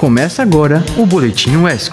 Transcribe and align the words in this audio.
Começa 0.00 0.40
agora 0.40 0.82
o 0.96 1.04
Boletim 1.04 1.56
UESC. 1.56 1.92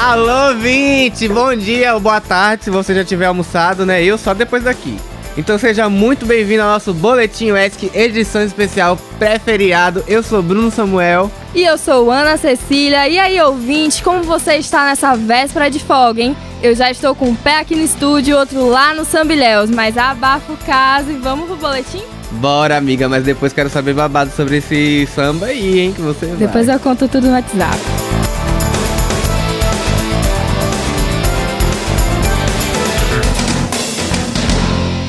Alô, 0.00 0.54
20! 0.60 1.26
Bom 1.26 1.56
dia 1.56 1.94
ou 1.94 1.98
boa 1.98 2.20
tarde, 2.20 2.62
se 2.62 2.70
você 2.70 2.94
já 2.94 3.04
tiver 3.04 3.26
almoçado, 3.26 3.84
né? 3.84 4.00
Eu 4.04 4.16
só 4.16 4.32
depois 4.32 4.62
daqui. 4.62 4.96
Então 5.36 5.58
seja 5.58 5.88
muito 5.88 6.24
bem-vindo 6.24 6.62
ao 6.62 6.68
nosso 6.68 6.94
Boletim 6.94 7.50
UESC, 7.50 7.90
edição 7.92 8.44
especial 8.44 8.96
pré-feriado. 9.18 10.04
Eu 10.06 10.22
sou 10.22 10.40
Bruno 10.40 10.70
Samuel. 10.70 11.28
E 11.52 11.64
eu 11.64 11.76
sou 11.76 12.12
Ana 12.12 12.36
Cecília. 12.36 13.08
E 13.08 13.18
aí, 13.18 13.40
ouvinte, 13.40 14.04
como 14.04 14.22
você 14.22 14.54
está 14.54 14.86
nessa 14.86 15.16
véspera 15.16 15.68
de 15.68 15.80
folga, 15.80 16.22
hein? 16.22 16.36
Eu 16.62 16.76
já 16.76 16.92
estou 16.92 17.12
com 17.12 17.30
um 17.30 17.34
pé 17.34 17.58
aqui 17.58 17.74
no 17.74 17.82
estúdio 17.82 18.38
outro 18.38 18.68
lá 18.68 18.94
no 18.94 19.04
Sambilhéus, 19.04 19.68
mas 19.68 19.98
abafa 19.98 20.52
o 20.52 20.56
caso 20.58 21.10
e 21.10 21.16
vamos 21.16 21.46
pro 21.46 21.56
boletim? 21.56 22.04
Bora, 22.40 22.76
amiga, 22.76 23.08
mas 23.08 23.24
depois 23.24 23.52
quero 23.52 23.70
saber 23.70 23.94
babado 23.94 24.30
sobre 24.30 24.58
esse 24.58 25.06
samba 25.14 25.46
aí, 25.46 25.80
hein, 25.80 25.92
que 25.92 26.00
você 26.02 26.26
Depois 26.26 26.66
vai. 26.66 26.76
eu 26.76 26.80
conto 26.80 27.08
tudo 27.08 27.28
no 27.28 27.32
WhatsApp. 27.32 27.78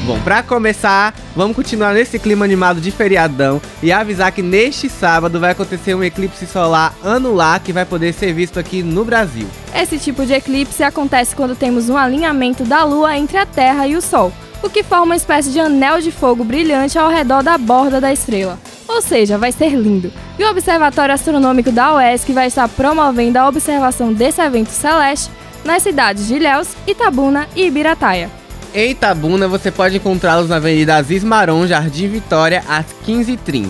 Bom, 0.06 0.20
pra 0.20 0.44
começar, 0.44 1.16
vamos 1.36 1.56
continuar 1.56 1.96
nesse 1.96 2.20
clima 2.20 2.46
animado 2.46 2.80
de 2.80 2.92
feriadão 2.92 3.60
e 3.82 3.92
avisar 3.92 4.32
que 4.32 4.44
neste 4.44 4.88
sábado 4.88 5.40
vai 5.40 5.52
acontecer 5.52 5.96
um 5.96 6.04
eclipse 6.04 6.46
solar 6.46 6.94
anular 7.04 7.60
que 7.60 7.74
vai 7.74 7.86
poder 7.86 8.14
ser 8.14 8.32
visto 8.32 8.60
aqui 8.60 8.84
no 8.84 9.04
Brasil. 9.04 9.48
Esse 9.74 9.98
tipo 9.98 10.24
de 10.24 10.34
eclipse 10.34 10.84
acontece 10.84 11.36
quando 11.36 11.56
temos 11.56 11.90
um 11.90 11.98
alinhamento 11.98 12.64
da 12.64 12.84
Lua 12.84 13.18
entre 13.18 13.38
a 13.38 13.48
Terra 13.48 13.88
e 13.88 13.96
o 13.96 14.02
Sol, 14.02 14.32
o 14.64 14.70
que 14.70 14.84
forma 14.84 15.06
uma 15.06 15.16
espécie 15.16 15.50
de 15.52 15.60
anel 15.60 16.02
de 16.02 16.12
fogo 16.12 16.44
brilhante 16.44 16.98
ao 16.98 17.10
redor 17.10 17.44
da 17.44 17.58
borda 17.58 18.02
da 18.02 18.12
estrela. 18.12 18.58
Ou 18.88 19.02
seja, 19.02 19.38
vai 19.38 19.52
ser 19.52 19.70
lindo. 19.70 20.12
E 20.38 20.44
o 20.44 20.50
Observatório 20.50 21.14
Astronômico 21.14 21.72
da 21.72 21.96
UESC 21.96 22.32
vai 22.34 22.48
estar 22.48 22.68
promovendo 22.70 23.40
a 23.40 23.48
observação 23.48 24.14
desse 24.14 24.42
evento 24.42 24.70
celeste 24.70 25.32
nas 25.64 25.82
cidades 25.82 26.28
de 26.28 26.36
Ilhéus, 26.36 26.70
Itabuna 26.86 27.48
e 27.56 27.66
Ibirataia. 27.66 28.30
Em 28.74 28.92
Itabuna 28.92 29.48
você 29.48 29.72
pode 29.72 29.98
encontrá-los 29.98 30.50
na 30.50 30.58
Avenida 30.58 30.96
Aziz 30.96 31.24
Maron, 31.24 31.66
Jardim 31.66 32.08
Vitória, 32.10 32.64
às 32.68 32.86
15h30. 33.08 33.70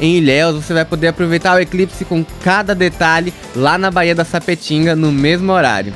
Em 0.00 0.16
Ilhéus 0.16 0.54
você 0.54 0.72
vai 0.72 0.84
poder 0.84 1.08
aproveitar 1.08 1.56
o 1.56 1.60
eclipse 1.60 2.04
com 2.04 2.24
cada 2.42 2.74
detalhe 2.74 3.34
lá 3.54 3.76
na 3.76 3.90
Baía 3.90 4.14
da 4.14 4.24
Sapetinga 4.24 4.96
no 4.96 5.12
mesmo 5.12 5.52
horário. 5.52 5.92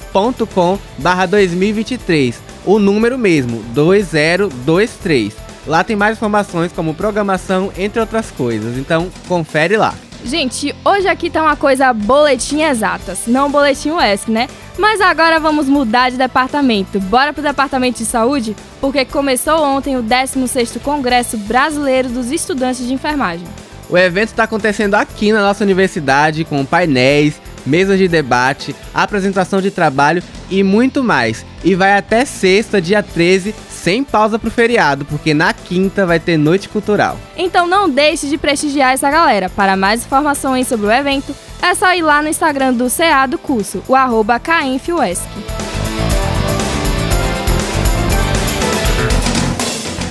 barra 0.99 1.27
2023, 1.27 2.41
o 2.65 2.79
número 2.79 3.19
mesmo, 3.19 3.63
2023. 3.75 5.35
Lá 5.67 5.85
tem 5.85 5.97
mais 5.97 6.17
informações 6.17 6.73
como 6.73 6.95
programação, 6.95 7.73
entre 7.77 8.01
outras 8.01 8.31
coisas, 8.31 8.79
então 8.79 9.11
confere 9.29 9.77
lá. 9.77 9.95
Gente, 10.25 10.75
hoje 10.85 11.09
aqui 11.09 11.31
tá 11.31 11.43
uma 11.43 11.57
coisa 11.57 11.93
boletim 11.93 12.63
exatas, 12.63 13.21
não 13.27 13.51
boletim 13.51 13.91
UESC, 13.91 14.31
né? 14.31 14.49
Mas 14.79 15.01
agora 15.01 15.41
vamos 15.41 15.67
mudar 15.69 16.11
de 16.11 16.17
departamento. 16.17 17.01
Bora 17.01 17.33
pro 17.33 17.43
departamento 17.43 17.99
de 17.99 18.05
saúde? 18.05 18.55
Porque 18.81 19.05
começou 19.05 19.63
ontem 19.63 19.97
o 19.97 20.03
16º 20.03 20.81
Congresso 20.81 21.39
Brasileiro 21.39 22.09
dos 22.09 22.31
Estudantes 22.31 22.87
de 22.87 22.93
Enfermagem. 22.93 23.47
O 23.89 23.99
evento 23.99 24.29
está 24.29 24.45
acontecendo 24.45 24.95
aqui 24.95 25.33
na 25.33 25.41
nossa 25.41 25.65
universidade 25.65 26.45
com 26.45 26.65
painéis, 26.65 27.41
mesas 27.71 27.99
de 27.99 28.09
debate, 28.09 28.75
apresentação 28.93 29.63
de 29.63 29.71
trabalho 29.71 30.23
e 30.51 30.63
muito 30.65 31.05
mais. 31.05 31.47
E 31.63 31.75
vai 31.75 31.97
até 31.97 32.25
sexta, 32.25 32.83
dia 32.83 33.03
13, 33.03 33.55
sem 33.71 34.03
pausa 34.03 34.39
pro 34.39 34.51
feriado, 34.51 35.05
porque 35.05 35.33
na 35.33 35.55
quinta 35.55 36.05
vai 36.05 36.19
ter 36.19 36.37
noite 36.37 36.69
cultural. 36.69 37.17
Então 37.37 37.69
não 37.69 37.89
deixe 37.89 38.27
de 38.29 38.37
prestigiar 38.37 38.93
essa 38.93 39.11
galera. 39.11 39.49
Para 39.49 39.77
mais 39.77 40.05
informações 40.05 40.67
sobre 40.67 40.87
o 40.87 40.91
evento, 40.91 41.35
é 41.63 41.75
só 41.75 41.95
ir 41.95 42.03
lá 42.03 42.21
no 42.21 42.29
Instagram 42.29 42.75
do 42.75 42.91
CA 42.91 43.27
do 43.27 43.39
curso, 43.39 43.83
o 43.87 43.95
arroba. 43.95 44.41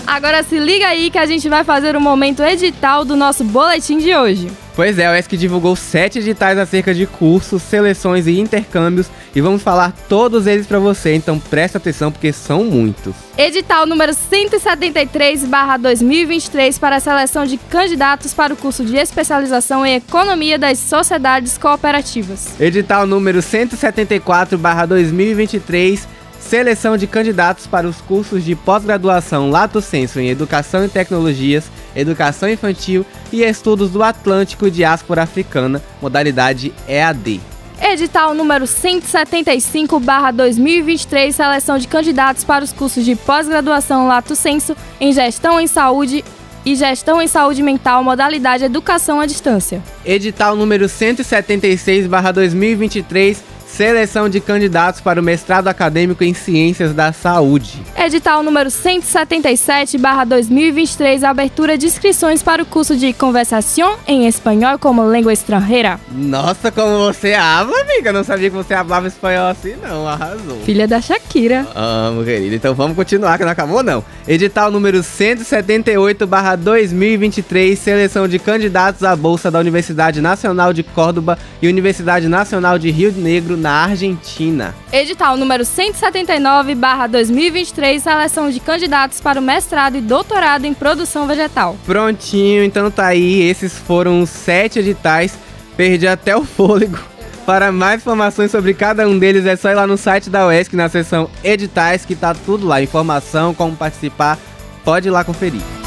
Agora 0.08 0.44
se 0.44 0.58
liga 0.58 0.88
aí 0.88 1.10
que 1.10 1.18
a 1.18 1.26
gente 1.26 1.48
vai 1.50 1.64
fazer 1.64 1.96
o 1.96 2.02
momento 2.02 2.44
edital 2.44 3.04
do 3.04 3.16
nosso 3.16 3.44
boletim 3.44 3.98
de 3.98 4.16
hoje. 4.16 4.50
Pois 4.80 4.98
é, 4.98 5.12
o 5.12 5.14
ESC 5.14 5.36
divulgou 5.36 5.76
sete 5.76 6.20
editais 6.20 6.58
acerca 6.58 6.94
de 6.94 7.06
cursos, 7.06 7.62
seleções 7.62 8.28
e 8.28 8.40
intercâmbios 8.40 9.08
e 9.36 9.42
vamos 9.42 9.62
falar 9.62 9.94
todos 10.08 10.48
eles 10.48 10.66
para 10.66 10.80
você, 10.80 11.16
então 11.16 11.38
presta 11.38 11.78
atenção 11.78 12.14
porque 12.14 12.32
são 12.32 12.64
muitos. 12.64 13.14
Edital 13.38 13.86
número 13.86 14.14
173/2023 14.14 16.80
para 16.80 16.96
a 16.96 17.02
seleção 17.02 17.46
de 17.46 17.58
candidatos 17.58 18.34
para 18.34 18.54
o 18.54 18.56
curso 18.56 18.86
de 18.86 18.96
especialização 18.96 19.86
em 19.86 19.96
Economia 19.96 20.58
das 20.58 20.80
Sociedades 20.80 21.58
Cooperativas. 21.58 22.58
Edital 22.58 23.06
número 23.06 23.42
174/2023 23.42 26.08
Seleção 26.40 26.98
de 26.98 27.06
candidatos 27.06 27.68
para 27.68 27.88
os 27.88 28.00
cursos 28.02 28.44
de 28.46 28.56
pós-graduação 28.56 29.52
Lato 29.52 29.82
Senso 29.82 30.20
em 30.20 30.30
Educação 30.30 30.86
e 30.86 30.90
Tecnologias, 30.90 31.66
Educação 32.00 32.50
Infantil 32.50 33.06
e 33.32 33.44
Estudos 33.44 33.92
do 33.92 34.02
Atlântico 34.02 34.72
Diáspora 34.72 35.22
Africana, 35.24 35.84
modalidade 36.02 36.74
EAD. 36.88 37.42
Edital 37.82 38.34
número 38.34 38.66
175/2023, 38.66 41.32
seleção 41.32 41.78
de 41.78 41.88
candidatos 41.88 42.44
para 42.44 42.62
os 42.64 42.74
cursos 42.74 43.06
de 43.06 43.16
pós-graduação 43.16 44.08
Lato 44.08 44.36
Senso 44.36 44.76
em 45.00 45.14
Gestão 45.14 45.60
em 45.60 45.68
Saúde 45.68 46.26
e 46.66 46.76
Gestão 46.76 47.22
em 47.22 47.28
Saúde 47.28 47.64
Mental, 47.64 48.04
modalidade 48.04 48.66
Educação 48.66 49.22
à 49.22 49.26
Distância. 49.26 49.82
Edital 50.06 50.58
número 50.58 50.90
176/2023, 50.90 53.38
Seleção 53.80 54.28
de 54.28 54.42
candidatos 54.42 55.00
para 55.00 55.22
o 55.22 55.24
mestrado 55.24 55.70
acadêmico 55.70 56.22
em 56.22 56.34
Ciências 56.34 56.94
da 56.94 57.14
Saúde. 57.14 57.82
Edital 57.98 58.44
número 58.44 58.70
177/2023, 58.70 61.24
abertura 61.24 61.78
de 61.78 61.86
inscrições 61.86 62.44
para 62.44 62.62
o 62.62 62.66
curso 62.66 62.98
de 62.98 63.14
Conversação 63.14 63.96
em 64.06 64.28
Espanhol 64.28 64.78
como 64.78 65.10
língua 65.10 65.32
estrangeira. 65.32 65.98
Nossa, 66.12 66.74
como 66.74 67.06
você 67.06 67.36
habla, 67.36 67.80
amiga. 67.80 68.12
Não 68.12 68.26
sabia 68.26 68.50
que 68.50 68.56
você 68.58 68.76
falava 68.76 69.08
espanhol 69.08 69.48
assim, 69.48 69.76
não. 69.82 70.06
Arrasou. 70.06 70.60
Filha 70.66 70.86
da 70.86 71.00
Shakira. 71.00 71.66
Amo, 71.74 72.26
querida. 72.26 72.54
Então 72.54 72.76
vamos 72.76 72.98
continuar, 72.98 73.38
que 73.38 73.46
não 73.46 73.52
acabou, 73.54 73.82
não. 73.82 74.04
Edital 74.28 74.70
número 74.72 75.02
178/2023, 75.02 77.78
seleção 77.78 78.28
de 78.28 78.40
candidatos 78.40 79.06
à 79.06 79.16
bolsa 79.16 79.50
da 79.50 79.58
Universidade 79.58 80.20
Nacional 80.20 80.74
de 80.74 80.84
Córdoba 80.84 81.40
e 81.62 81.70
Universidade 81.70 82.28
Nacional 82.28 82.78
de 82.78 82.92
Rio 82.92 83.14
Negro 83.14 83.56
na 83.56 83.69
Argentina. 83.72 84.76
Edital 84.92 85.38
número 85.38 85.64
179/2023, 85.64 88.00
seleção 88.00 88.50
de 88.50 88.60
candidatos 88.60 89.22
para 89.22 89.40
o 89.40 89.44
mestrado 89.44 89.98
e 89.98 90.02
doutorado 90.02 90.66
em 90.66 90.74
produção 90.74 91.28
vegetal. 91.28 91.78
Prontinho, 91.86 92.64
então 92.64 92.90
tá 92.92 93.06
aí. 93.08 93.42
Esses 93.42 93.78
foram 93.78 94.22
os 94.22 94.30
sete 94.30 94.80
editais. 94.80 95.38
Perdi 95.78 96.08
até 96.08 96.36
o 96.36 96.44
fôlego. 96.44 96.98
Para 97.46 97.72
mais 97.72 98.02
informações 98.02 98.52
sobre 98.52 98.74
cada 98.76 99.08
um 99.08 99.18
deles 99.18 99.46
é 99.46 99.56
só 99.56 99.72
ir 99.72 99.76
lá 99.76 99.88
no 99.88 99.98
site 99.98 100.30
da 100.30 100.46
UESC 100.46 100.76
na 100.76 100.88
seção 100.88 101.28
editais 101.44 102.06
que 102.06 102.16
tá 102.16 102.36
tudo 102.36 102.68
lá, 102.68 102.80
informação, 102.80 103.56
como 103.56 103.76
participar, 103.76 104.38
pode 104.84 105.08
ir 105.08 105.12
lá 105.12 105.24
conferir. 105.24 105.79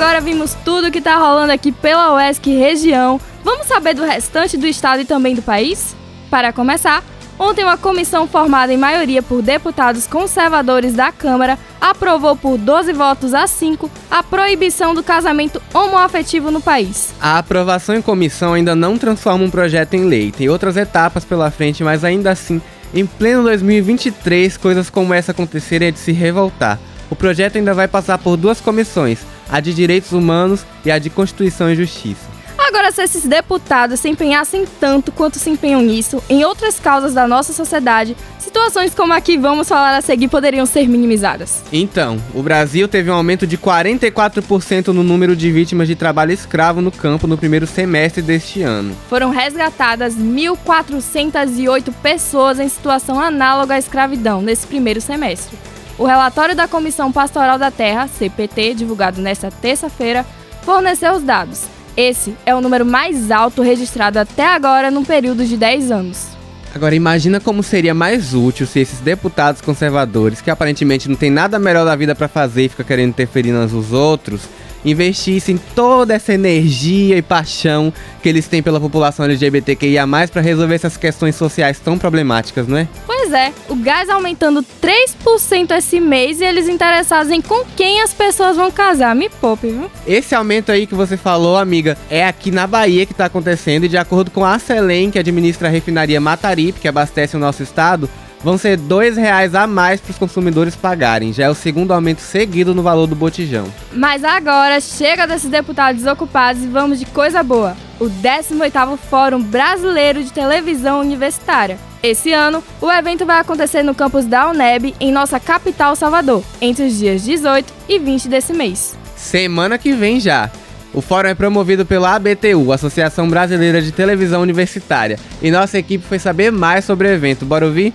Agora 0.00 0.18
vimos 0.22 0.56
tudo 0.64 0.90
que 0.90 0.98
tá 0.98 1.18
rolando 1.18 1.52
aqui 1.52 1.70
pela 1.70 2.14
UESC 2.14 2.56
região. 2.56 3.20
Vamos 3.44 3.66
saber 3.66 3.92
do 3.92 4.02
restante 4.02 4.56
do 4.56 4.66
estado 4.66 5.02
e 5.02 5.04
também 5.04 5.34
do 5.34 5.42
país? 5.42 5.94
Para 6.30 6.54
começar, 6.54 7.04
ontem 7.38 7.64
uma 7.64 7.76
comissão 7.76 8.26
formada 8.26 8.72
em 8.72 8.78
maioria 8.78 9.22
por 9.22 9.42
deputados 9.42 10.06
conservadores 10.06 10.94
da 10.94 11.12
Câmara 11.12 11.58
aprovou 11.78 12.34
por 12.34 12.56
12 12.56 12.94
votos 12.94 13.34
a 13.34 13.46
5 13.46 13.90
a 14.10 14.22
proibição 14.22 14.94
do 14.94 15.02
casamento 15.02 15.60
homoafetivo 15.74 16.50
no 16.50 16.62
país. 16.62 17.12
A 17.20 17.36
aprovação 17.36 17.94
em 17.94 18.00
comissão 18.00 18.54
ainda 18.54 18.74
não 18.74 18.96
transforma 18.96 19.44
um 19.44 19.50
projeto 19.50 19.92
em 19.92 20.06
lei. 20.06 20.32
Tem 20.32 20.48
outras 20.48 20.78
etapas 20.78 21.26
pela 21.26 21.50
frente, 21.50 21.84
mas 21.84 22.04
ainda 22.04 22.30
assim, 22.30 22.62
em 22.94 23.04
pleno 23.04 23.42
2023, 23.42 24.56
coisas 24.56 24.88
como 24.88 25.12
essa 25.12 25.32
acontecerem 25.32 25.88
é 25.88 25.90
de 25.90 25.98
se 25.98 26.10
revoltar. 26.10 26.78
O 27.10 27.14
projeto 27.14 27.58
ainda 27.58 27.74
vai 27.74 27.86
passar 27.86 28.16
por 28.16 28.38
duas 28.38 28.62
comissões, 28.62 29.18
a 29.50 29.60
de 29.60 29.74
Direitos 29.74 30.12
Humanos 30.12 30.64
e 30.84 30.90
a 30.90 30.98
de 30.98 31.10
Constituição 31.10 31.70
e 31.70 31.74
Justiça. 31.74 32.30
Agora, 32.56 32.92
se 32.92 33.02
esses 33.02 33.24
deputados 33.24 33.98
se 33.98 34.08
empenhassem 34.08 34.64
tanto 34.78 35.10
quanto 35.10 35.38
se 35.38 35.50
empenham 35.50 35.80
nisso 35.80 36.22
em 36.28 36.44
outras 36.44 36.78
causas 36.78 37.14
da 37.14 37.26
nossa 37.26 37.52
sociedade, 37.52 38.16
situações 38.38 38.94
como 38.94 39.12
a 39.12 39.20
que 39.20 39.38
vamos 39.38 39.66
falar 39.66 39.96
a 39.96 40.00
seguir 40.00 40.28
poderiam 40.28 40.66
ser 40.66 40.86
minimizadas. 40.86 41.62
Então, 41.72 42.20
o 42.34 42.42
Brasil 42.42 42.86
teve 42.86 43.10
um 43.10 43.14
aumento 43.14 43.46
de 43.46 43.56
44% 43.56 44.88
no 44.88 45.02
número 45.02 45.34
de 45.34 45.50
vítimas 45.50 45.88
de 45.88 45.96
trabalho 45.96 46.32
escravo 46.32 46.80
no 46.80 46.92
campo 46.92 47.26
no 47.26 47.38
primeiro 47.38 47.66
semestre 47.66 48.22
deste 48.22 48.62
ano. 48.62 48.94
Foram 49.08 49.30
resgatadas 49.30 50.14
1.408 50.14 51.92
pessoas 52.02 52.60
em 52.60 52.68
situação 52.68 53.18
análoga 53.18 53.74
à 53.74 53.78
escravidão 53.78 54.42
nesse 54.42 54.66
primeiro 54.66 55.00
semestre. 55.00 55.56
O 56.00 56.06
relatório 56.06 56.56
da 56.56 56.66
Comissão 56.66 57.12
Pastoral 57.12 57.58
da 57.58 57.70
Terra, 57.70 58.08
CPT, 58.08 58.72
divulgado 58.72 59.20
nesta 59.20 59.50
terça-feira, 59.50 60.24
forneceu 60.62 61.12
os 61.12 61.22
dados. 61.22 61.64
Esse 61.94 62.34
é 62.46 62.54
o 62.54 62.60
número 62.62 62.86
mais 62.86 63.30
alto 63.30 63.60
registrado 63.60 64.18
até 64.18 64.46
agora 64.46 64.90
num 64.90 65.04
período 65.04 65.44
de 65.44 65.58
10 65.58 65.90
anos. 65.90 66.28
Agora 66.74 66.94
imagina 66.94 67.38
como 67.38 67.62
seria 67.62 67.92
mais 67.92 68.32
útil 68.32 68.66
se 68.66 68.80
esses 68.80 69.00
deputados 69.00 69.60
conservadores, 69.60 70.40
que 70.40 70.50
aparentemente 70.50 71.06
não 71.06 71.16
tem 71.16 71.28
nada 71.28 71.58
melhor 71.58 71.84
da 71.84 71.94
vida 71.94 72.14
para 72.14 72.28
fazer 72.28 72.64
e 72.64 72.68
fica 72.70 72.82
querendo 72.82 73.10
interferir 73.10 73.52
nos 73.52 73.92
outros, 73.92 74.40
investissem 74.84 75.58
toda 75.74 76.14
essa 76.14 76.32
energia 76.32 77.16
e 77.16 77.22
paixão 77.22 77.92
que 78.22 78.28
eles 78.28 78.46
têm 78.46 78.62
pela 78.62 78.80
população 78.80 79.24
LGBTQIA+, 79.24 80.06
para 80.30 80.42
resolver 80.42 80.74
essas 80.74 80.96
questões 80.96 81.36
sociais 81.36 81.78
tão 81.78 81.98
problemáticas, 81.98 82.66
não 82.66 82.76
é? 82.76 82.88
Pois 83.06 83.32
é, 83.32 83.52
o 83.68 83.76
gás 83.76 84.08
aumentando 84.08 84.64
3% 84.82 85.76
esse 85.76 86.00
mês 86.00 86.40
e 86.40 86.44
eles 86.44 86.68
interessados 86.68 87.30
em 87.32 87.40
com 87.40 87.64
quem 87.76 88.00
as 88.02 88.12
pessoas 88.12 88.56
vão 88.56 88.70
casar. 88.70 89.14
Me 89.14 89.28
poupe, 89.28 89.68
viu? 89.68 89.90
Esse 90.06 90.34
aumento 90.34 90.70
aí 90.70 90.86
que 90.86 90.94
você 90.94 91.16
falou, 91.16 91.56
amiga, 91.56 91.96
é 92.10 92.26
aqui 92.26 92.50
na 92.50 92.66
Bahia 92.66 93.06
que 93.06 93.14
tá 93.14 93.26
acontecendo 93.26 93.84
e 93.84 93.88
de 93.88 93.96
acordo 93.96 94.30
com 94.30 94.44
a 94.44 94.58
Celem, 94.58 95.10
que 95.10 95.18
administra 95.18 95.68
a 95.68 95.70
refinaria 95.70 96.20
Mataripe, 96.20 96.80
que 96.80 96.88
abastece 96.88 97.36
o 97.36 97.40
nosso 97.40 97.62
estado, 97.62 98.08
vão 98.42 98.58
ser 98.58 98.76
dois 98.76 99.16
reais 99.16 99.54
a 99.54 99.66
mais 99.66 100.00
para 100.00 100.10
os 100.10 100.18
consumidores 100.18 100.76
pagarem. 100.76 101.32
Já 101.32 101.44
é 101.44 101.50
o 101.50 101.54
segundo 101.54 101.92
aumento 101.92 102.20
seguido 102.20 102.74
no 102.74 102.82
valor 102.82 103.06
do 103.06 103.14
botijão. 103.14 103.66
Mas 103.92 104.24
agora 104.24 104.80
chega 104.80 105.26
desses 105.26 105.50
deputados 105.50 106.02
desocupados 106.02 106.62
e 106.62 106.66
vamos 106.66 106.98
de 106.98 107.06
coisa 107.06 107.42
boa. 107.42 107.76
O 107.98 108.06
18º 108.06 108.96
Fórum 108.96 109.42
Brasileiro 109.42 110.24
de 110.24 110.32
Televisão 110.32 111.00
Universitária. 111.00 111.78
Esse 112.02 112.32
ano, 112.32 112.64
o 112.80 112.90
evento 112.90 113.26
vai 113.26 113.38
acontecer 113.38 113.82
no 113.82 113.94
campus 113.94 114.24
da 114.24 114.48
UNEB, 114.48 114.94
em 114.98 115.12
nossa 115.12 115.38
capital 115.38 115.94
Salvador, 115.94 116.42
entre 116.58 116.86
os 116.86 116.98
dias 116.98 117.22
18 117.22 117.70
e 117.86 117.98
20 117.98 118.26
desse 118.26 118.54
mês. 118.54 118.96
Semana 119.16 119.76
que 119.76 119.92
vem 119.92 120.18
já. 120.18 120.50
O 120.94 121.02
fórum 121.02 121.28
é 121.28 121.34
promovido 121.34 121.84
pela 121.84 122.14
ABTU, 122.14 122.72
Associação 122.72 123.28
Brasileira 123.28 123.82
de 123.82 123.92
Televisão 123.92 124.40
Universitária, 124.40 125.18
e 125.42 125.50
nossa 125.50 125.78
equipe 125.78 126.04
foi 126.04 126.18
saber 126.18 126.50
mais 126.50 126.86
sobre 126.86 127.06
o 127.06 127.10
evento. 127.12 127.44
Bora 127.44 127.66
ouvir? 127.66 127.92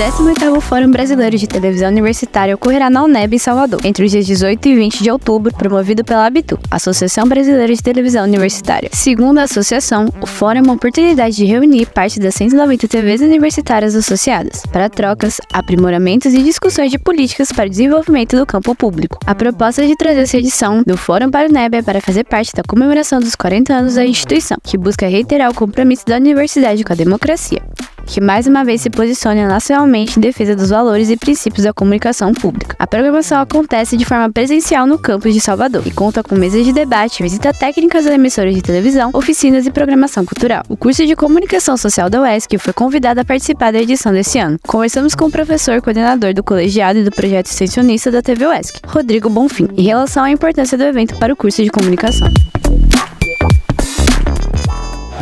18º 0.00 0.62
Fórum 0.62 0.90
Brasileiro 0.90 1.36
de 1.36 1.46
Televisão 1.46 1.90
Universitária 1.90 2.54
ocorrerá 2.54 2.88
na 2.88 3.04
UNEB 3.04 3.34
em 3.34 3.38
Salvador, 3.38 3.82
entre 3.84 4.06
os 4.06 4.10
dias 4.10 4.24
18 4.24 4.66
e 4.66 4.74
20 4.74 5.02
de 5.02 5.10
outubro, 5.10 5.54
promovido 5.54 6.02
pela 6.02 6.24
ABTU, 6.24 6.58
Associação 6.70 7.28
Brasileira 7.28 7.74
de 7.74 7.82
Televisão 7.82 8.24
Universitária. 8.24 8.88
Segundo 8.94 9.36
a 9.36 9.42
associação, 9.42 10.08
o 10.22 10.26
fórum 10.26 10.60
é 10.60 10.62
uma 10.62 10.72
oportunidade 10.72 11.36
de 11.36 11.44
reunir 11.44 11.84
parte 11.84 12.18
das 12.18 12.34
190 12.34 12.88
TVs 12.88 13.20
universitárias 13.20 13.94
associadas, 13.94 14.62
para 14.72 14.88
trocas, 14.88 15.38
aprimoramentos 15.52 16.32
e 16.32 16.42
discussões 16.42 16.90
de 16.90 16.98
políticas 16.98 17.52
para 17.52 17.66
o 17.66 17.70
desenvolvimento 17.70 18.38
do 18.38 18.46
campo 18.46 18.74
público. 18.74 19.18
A 19.26 19.34
proposta 19.34 19.86
de 19.86 19.94
trazer 19.96 20.20
essa 20.20 20.38
edição 20.38 20.82
do 20.82 20.96
Fórum 20.96 21.30
para 21.30 21.46
a 21.46 21.50
UNEB 21.50 21.76
é 21.76 21.82
para 21.82 22.00
fazer 22.00 22.24
parte 22.24 22.54
da 22.54 22.62
comemoração 22.66 23.20
dos 23.20 23.34
40 23.34 23.74
anos 23.74 23.96
da 23.96 24.06
instituição, 24.06 24.56
que 24.64 24.78
busca 24.78 25.06
reiterar 25.06 25.50
o 25.50 25.54
compromisso 25.54 26.06
da 26.06 26.16
universidade 26.16 26.84
com 26.84 26.92
a 26.94 26.96
democracia 26.96 27.60
que 28.10 28.20
mais 28.20 28.48
uma 28.48 28.64
vez 28.64 28.80
se 28.80 28.90
posiciona 28.90 29.46
nacionalmente 29.46 30.18
em 30.18 30.20
defesa 30.20 30.56
dos 30.56 30.70
valores 30.70 31.08
e 31.10 31.16
princípios 31.16 31.64
da 31.64 31.72
comunicação 31.72 32.34
pública. 32.34 32.74
A 32.76 32.86
programação 32.86 33.40
acontece 33.40 33.96
de 33.96 34.04
forma 34.04 34.30
presencial 34.32 34.84
no 34.84 34.98
campus 34.98 35.32
de 35.32 35.40
Salvador 35.40 35.86
e 35.86 35.92
conta 35.92 36.20
com 36.20 36.34
mesas 36.34 36.64
de 36.64 36.72
debate, 36.72 37.22
visita 37.22 37.52
técnicas 37.52 38.08
a 38.08 38.14
emissoras 38.14 38.52
de 38.52 38.62
televisão, 38.62 39.10
oficinas 39.14 39.64
e 39.64 39.70
programação 39.70 40.24
cultural. 40.24 40.64
O 40.68 40.76
curso 40.76 41.06
de 41.06 41.14
Comunicação 41.14 41.76
Social 41.76 42.10
da 42.10 42.20
UESC 42.20 42.58
foi 42.58 42.72
convidado 42.72 43.20
a 43.20 43.24
participar 43.24 43.72
da 43.72 43.80
edição 43.80 44.12
desse 44.12 44.40
ano. 44.40 44.58
Conversamos 44.66 45.14
com 45.14 45.26
o 45.26 45.30
professor 45.30 45.80
coordenador 45.80 46.34
do 46.34 46.42
colegiado 46.42 46.98
e 46.98 47.04
do 47.04 47.12
projeto 47.12 47.46
extensionista 47.46 48.10
da 48.10 48.20
TV 48.20 48.44
UESC, 48.44 48.80
Rodrigo 48.86 49.30
Bonfim, 49.30 49.68
em 49.76 49.82
relação 49.82 50.24
à 50.24 50.30
importância 50.30 50.76
do 50.76 50.82
evento 50.82 51.16
para 51.18 51.32
o 51.32 51.36
curso 51.36 51.62
de 51.62 51.70
comunicação. 51.70 52.28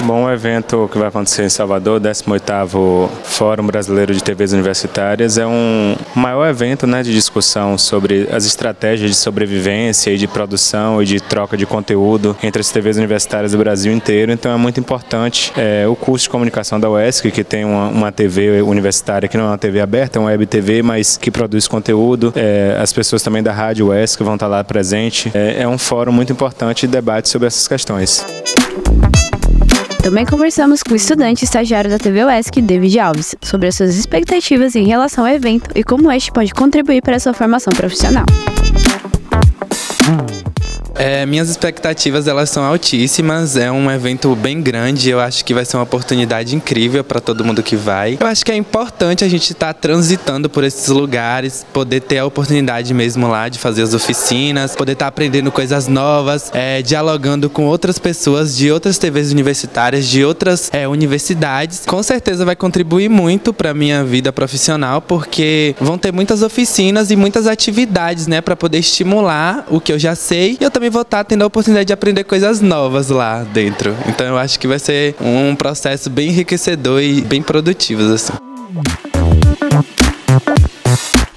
Bom, 0.05 0.31
evento 0.31 0.89
que 0.91 0.99
vai 0.99 1.09
acontecer 1.09 1.45
em 1.45 1.49
Salvador, 1.49 2.01
18º 2.01 3.09
Fórum 3.25 3.67
Brasileiro 3.67 4.15
de 4.15 4.23
TVs 4.23 4.53
Universitárias, 4.53 5.37
é 5.37 5.47
um 5.47 5.97
maior 6.15 6.49
evento 6.49 6.87
né, 6.87 7.03
de 7.03 7.13
discussão 7.13 7.77
sobre 7.77 8.29
as 8.33 8.47
estratégias 8.47 9.11
de 9.11 9.17
sobrevivência 9.17 10.11
e 10.11 10.17
de 10.17 10.27
produção 10.27 11.03
e 11.03 11.05
de 11.05 11.21
troca 11.21 11.57
de 11.57 11.67
conteúdo 11.67 12.37
entre 12.43 12.61
as 12.61 12.71
TVs 12.71 12.97
universitárias 12.97 13.53
do 13.53 13.59
Brasil 13.59 13.93
inteiro. 13.93 14.33
Então 14.33 14.53
é 14.53 14.57
muito 14.57 14.81
importante 14.81 15.53
é, 15.57 15.87
o 15.87 15.95
curso 15.95 16.25
de 16.25 16.31
comunicação 16.31 16.81
da 16.81 16.89
UESC, 16.89 17.31
que 17.31 17.45
tem 17.45 17.65
uma, 17.65 17.89
uma, 17.89 18.13
TV 18.13 18.63
universitária 18.63 19.29
que 19.29 19.37
não 19.37 19.45
é 19.45 19.49
uma 19.49 19.59
TV 19.59 19.81
aberta, 19.81 20.19
é 20.19 20.21
uma 20.21 20.31
web 20.31 20.47
TV, 20.47 20.83
mas 20.83 21.17
que 21.17 21.31
produz 21.31 21.69
conteúdo. 21.69 22.33
É, 22.35 22.79
as 22.81 22.93
pessoas 22.93 23.23
também 23.23 23.43
da 23.43 23.53
Rádio 23.53 23.89
UESC 23.89 24.23
vão 24.23 24.35
estar 24.35 24.47
lá 24.47 24.65
presente. 24.65 25.31
É, 25.35 25.63
é 25.63 25.69
um 25.69 25.77
fórum 25.77 26.13
muito 26.13 26.33
importante 26.33 26.87
de 26.87 26.93
debate 26.93 27.29
sobre 27.29 27.47
essas 27.47 27.69
questões. 27.69 28.25
Também 30.09 30.25
conversamos 30.25 30.83
com 30.83 30.95
o 30.95 30.97
estudante 30.97 31.45
estagiário 31.45 31.91
da 31.91 31.99
TV 31.99 32.25
UESC, 32.25 32.63
David 32.63 32.99
Alves, 32.99 33.37
sobre 33.43 33.69
as 33.69 33.75
suas 33.75 33.95
expectativas 33.95 34.75
em 34.75 34.87
relação 34.87 35.27
ao 35.27 35.31
evento 35.31 35.69
e 35.75 35.85
como 35.85 36.11
este 36.11 36.33
pode 36.33 36.55
contribuir 36.55 37.03
para 37.03 37.17
a 37.17 37.21
sua 37.21 37.35
formação 37.35 37.71
profissional. 37.75 38.25
É, 40.99 41.25
minhas 41.25 41.49
expectativas 41.49 42.27
elas 42.27 42.51
são 42.51 42.65
altíssimas. 42.65 43.57
É 43.57 43.71
um 43.71 43.89
evento 43.89 44.35
bem 44.35 44.61
grande. 44.61 45.11
Eu 45.11 45.21
acho 45.21 45.45
que 45.45 45.55
vai 45.55 45.65
ser 45.65 45.77
uma 45.77 45.85
oportunidade 45.85 46.57
incrível 46.57 47.05
para 47.05 47.21
todo 47.21 47.45
mundo 47.45 47.63
que 47.63 47.77
vai. 47.77 48.19
Eu 48.21 48.27
acho 48.27 48.45
que 48.45 48.51
é 48.51 48.57
importante 48.57 49.25
a 49.25 49.29
gente 49.29 49.53
estar 49.53 49.73
tá 49.73 49.75
transitando 49.75 50.51
por 50.51 50.65
esses 50.65 50.89
lugares, 50.89 51.65
poder 51.73 52.01
ter 52.01 52.19
a 52.19 52.27
oportunidade 52.27 52.93
mesmo 52.93 53.29
lá 53.29 53.49
de 53.49 53.61
fazer 53.61 53.83
as 53.83 53.95
oficinas, 53.95 54.75
poder 54.75 54.93
estar 54.93 55.05
tá 55.05 55.09
aprendendo 55.09 55.53
coisas 55.53 55.87
novas, 55.87 56.51
é, 56.53 56.83
dialogando 56.83 57.49
com 57.49 57.65
outras 57.67 57.99
pessoas 57.99 58.57
de 58.57 58.71
outras 58.73 58.99
TVs 58.99 59.31
universitárias, 59.31 60.07
de 60.07 60.25
outras 60.25 60.69
é, 60.73 60.89
universidades. 60.89 61.85
Com 61.87 62.03
certeza 62.03 62.45
vai 62.45 62.57
contribuir 62.57 63.09
muito 63.09 63.53
para 63.53 63.73
minha 63.73 64.03
vida 64.03 64.33
profissional, 64.33 65.01
porque 65.01 65.77
vão 65.81 65.97
ter 65.97 66.13
muitas 66.13 66.43
oficinas 66.43 67.13
e 67.13 67.17
muitas 67.17 67.47
atividades, 67.47 68.27
né, 68.27 68.41
para 68.41 68.57
poder 68.57 68.79
estimular 68.79 69.65
o 69.71 69.81
que 69.81 69.93
eu 69.93 69.99
já 69.99 70.17
sei. 70.17 70.57
E 70.61 70.65
eu 70.65 70.71
também 70.71 70.88
estar 70.89 71.19
tá 71.19 71.25
tendo 71.25 71.43
a 71.43 71.47
oportunidade 71.47 71.87
de 71.87 71.93
aprender 71.93 72.25
coisas 72.25 72.61
novas 72.61 73.09
lá 73.09 73.45
dentro. 73.45 73.95
Então 74.07 74.27
eu 74.27 74.39
acho 74.39 74.59
que 74.59 74.67
vai 74.67 74.79
ser 74.79 75.15
um 75.21 75.55
processo 75.55 76.11
bem 76.11 76.29
enriquecedor 76.29 77.03
e 77.03 77.21
bem 77.21 77.43
produtivo 77.43 78.03
assim. 78.13 78.33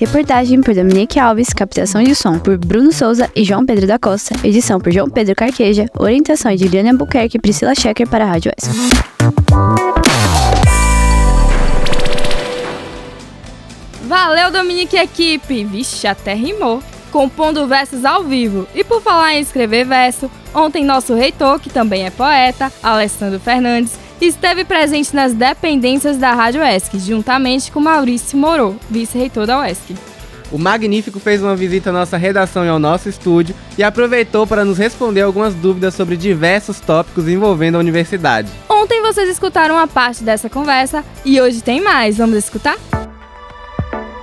Reportagem 0.02 0.62
por 0.62 0.74
Dominique 0.74 1.20
Alves, 1.20 1.50
captação 1.54 2.02
de 2.02 2.16
som 2.16 2.40
por 2.40 2.58
Bruno 2.58 2.92
Souza 2.92 3.30
e 3.36 3.44
João 3.44 3.64
Pedro 3.64 3.86
da 3.86 4.00
Costa, 4.00 4.34
edição 4.44 4.80
por 4.80 4.92
João 4.92 5.08
Pedro 5.08 5.36
Carqueja, 5.36 5.86
orientação 5.96 6.56
de 6.56 6.68
Liana 6.68 6.90
Albuquerque 6.90 7.38
e 7.38 7.40
Priscila 7.40 7.76
Checker 7.76 8.08
para 8.08 8.24
a 8.24 8.28
Rádio 8.28 8.52
S. 8.58 8.68
Valeu, 14.12 14.52
Dominique 14.52 14.98
Equipe! 14.98 15.64
Vixe, 15.64 16.08
até 16.08 16.34
rimou. 16.34 16.82
Compondo 17.12 17.68
versos 17.68 18.06
ao 18.06 18.24
vivo. 18.24 18.68
E 18.74 18.84
por 18.84 19.02
falar 19.02 19.36
em 19.36 19.42
escrever 19.42 19.86
verso, 19.86 20.32
ontem 20.54 20.86
nosso 20.86 21.14
reitor, 21.14 21.60
que 21.60 21.70
também 21.70 22.06
é 22.06 22.10
poeta, 22.10 22.72
Alessandro 22.82 23.40
Fernandes, 23.40 24.00
esteve 24.20 24.64
presente 24.64 25.16
nas 25.16 25.34
dependências 25.34 26.18
da 26.18 26.34
Rádio 26.34 26.64
ESC, 26.64 27.00
juntamente 27.00 27.72
com 27.72 27.80
Maurício 27.80 28.38
Moro, 28.38 28.78
vice-reitor 28.90 29.46
da 29.46 29.60
UESC. 29.60 29.96
O 30.52 30.58
Magnífico 30.58 31.20
fez 31.20 31.42
uma 31.42 31.56
visita 31.56 31.90
à 31.90 31.94
nossa 31.94 32.18
redação 32.18 32.66
e 32.66 32.70
ao 32.70 32.78
nosso 32.78 33.08
estúdio 33.08 33.56
e 33.78 33.84
aproveitou 33.84 34.46
para 34.46 34.66
nos 34.66 34.78
responder 34.78 35.22
algumas 35.22 35.56
dúvidas 35.56 35.96
sobre 35.96 36.18
diversos 36.18 36.80
tópicos 36.82 37.28
envolvendo 37.28 37.76
a 37.76 37.80
universidade. 37.80 38.50
Ontem 38.70 39.02
vocês 39.02 39.30
escutaram 39.30 39.76
uma 39.76 39.88
parte 39.88 40.24
dessa 40.24 40.50
conversa 40.50 41.06
e 41.24 41.40
hoje 41.40 41.62
tem 41.62 41.80
mais. 41.82 42.18
Vamos 42.18 42.38
escutar? 42.38 42.78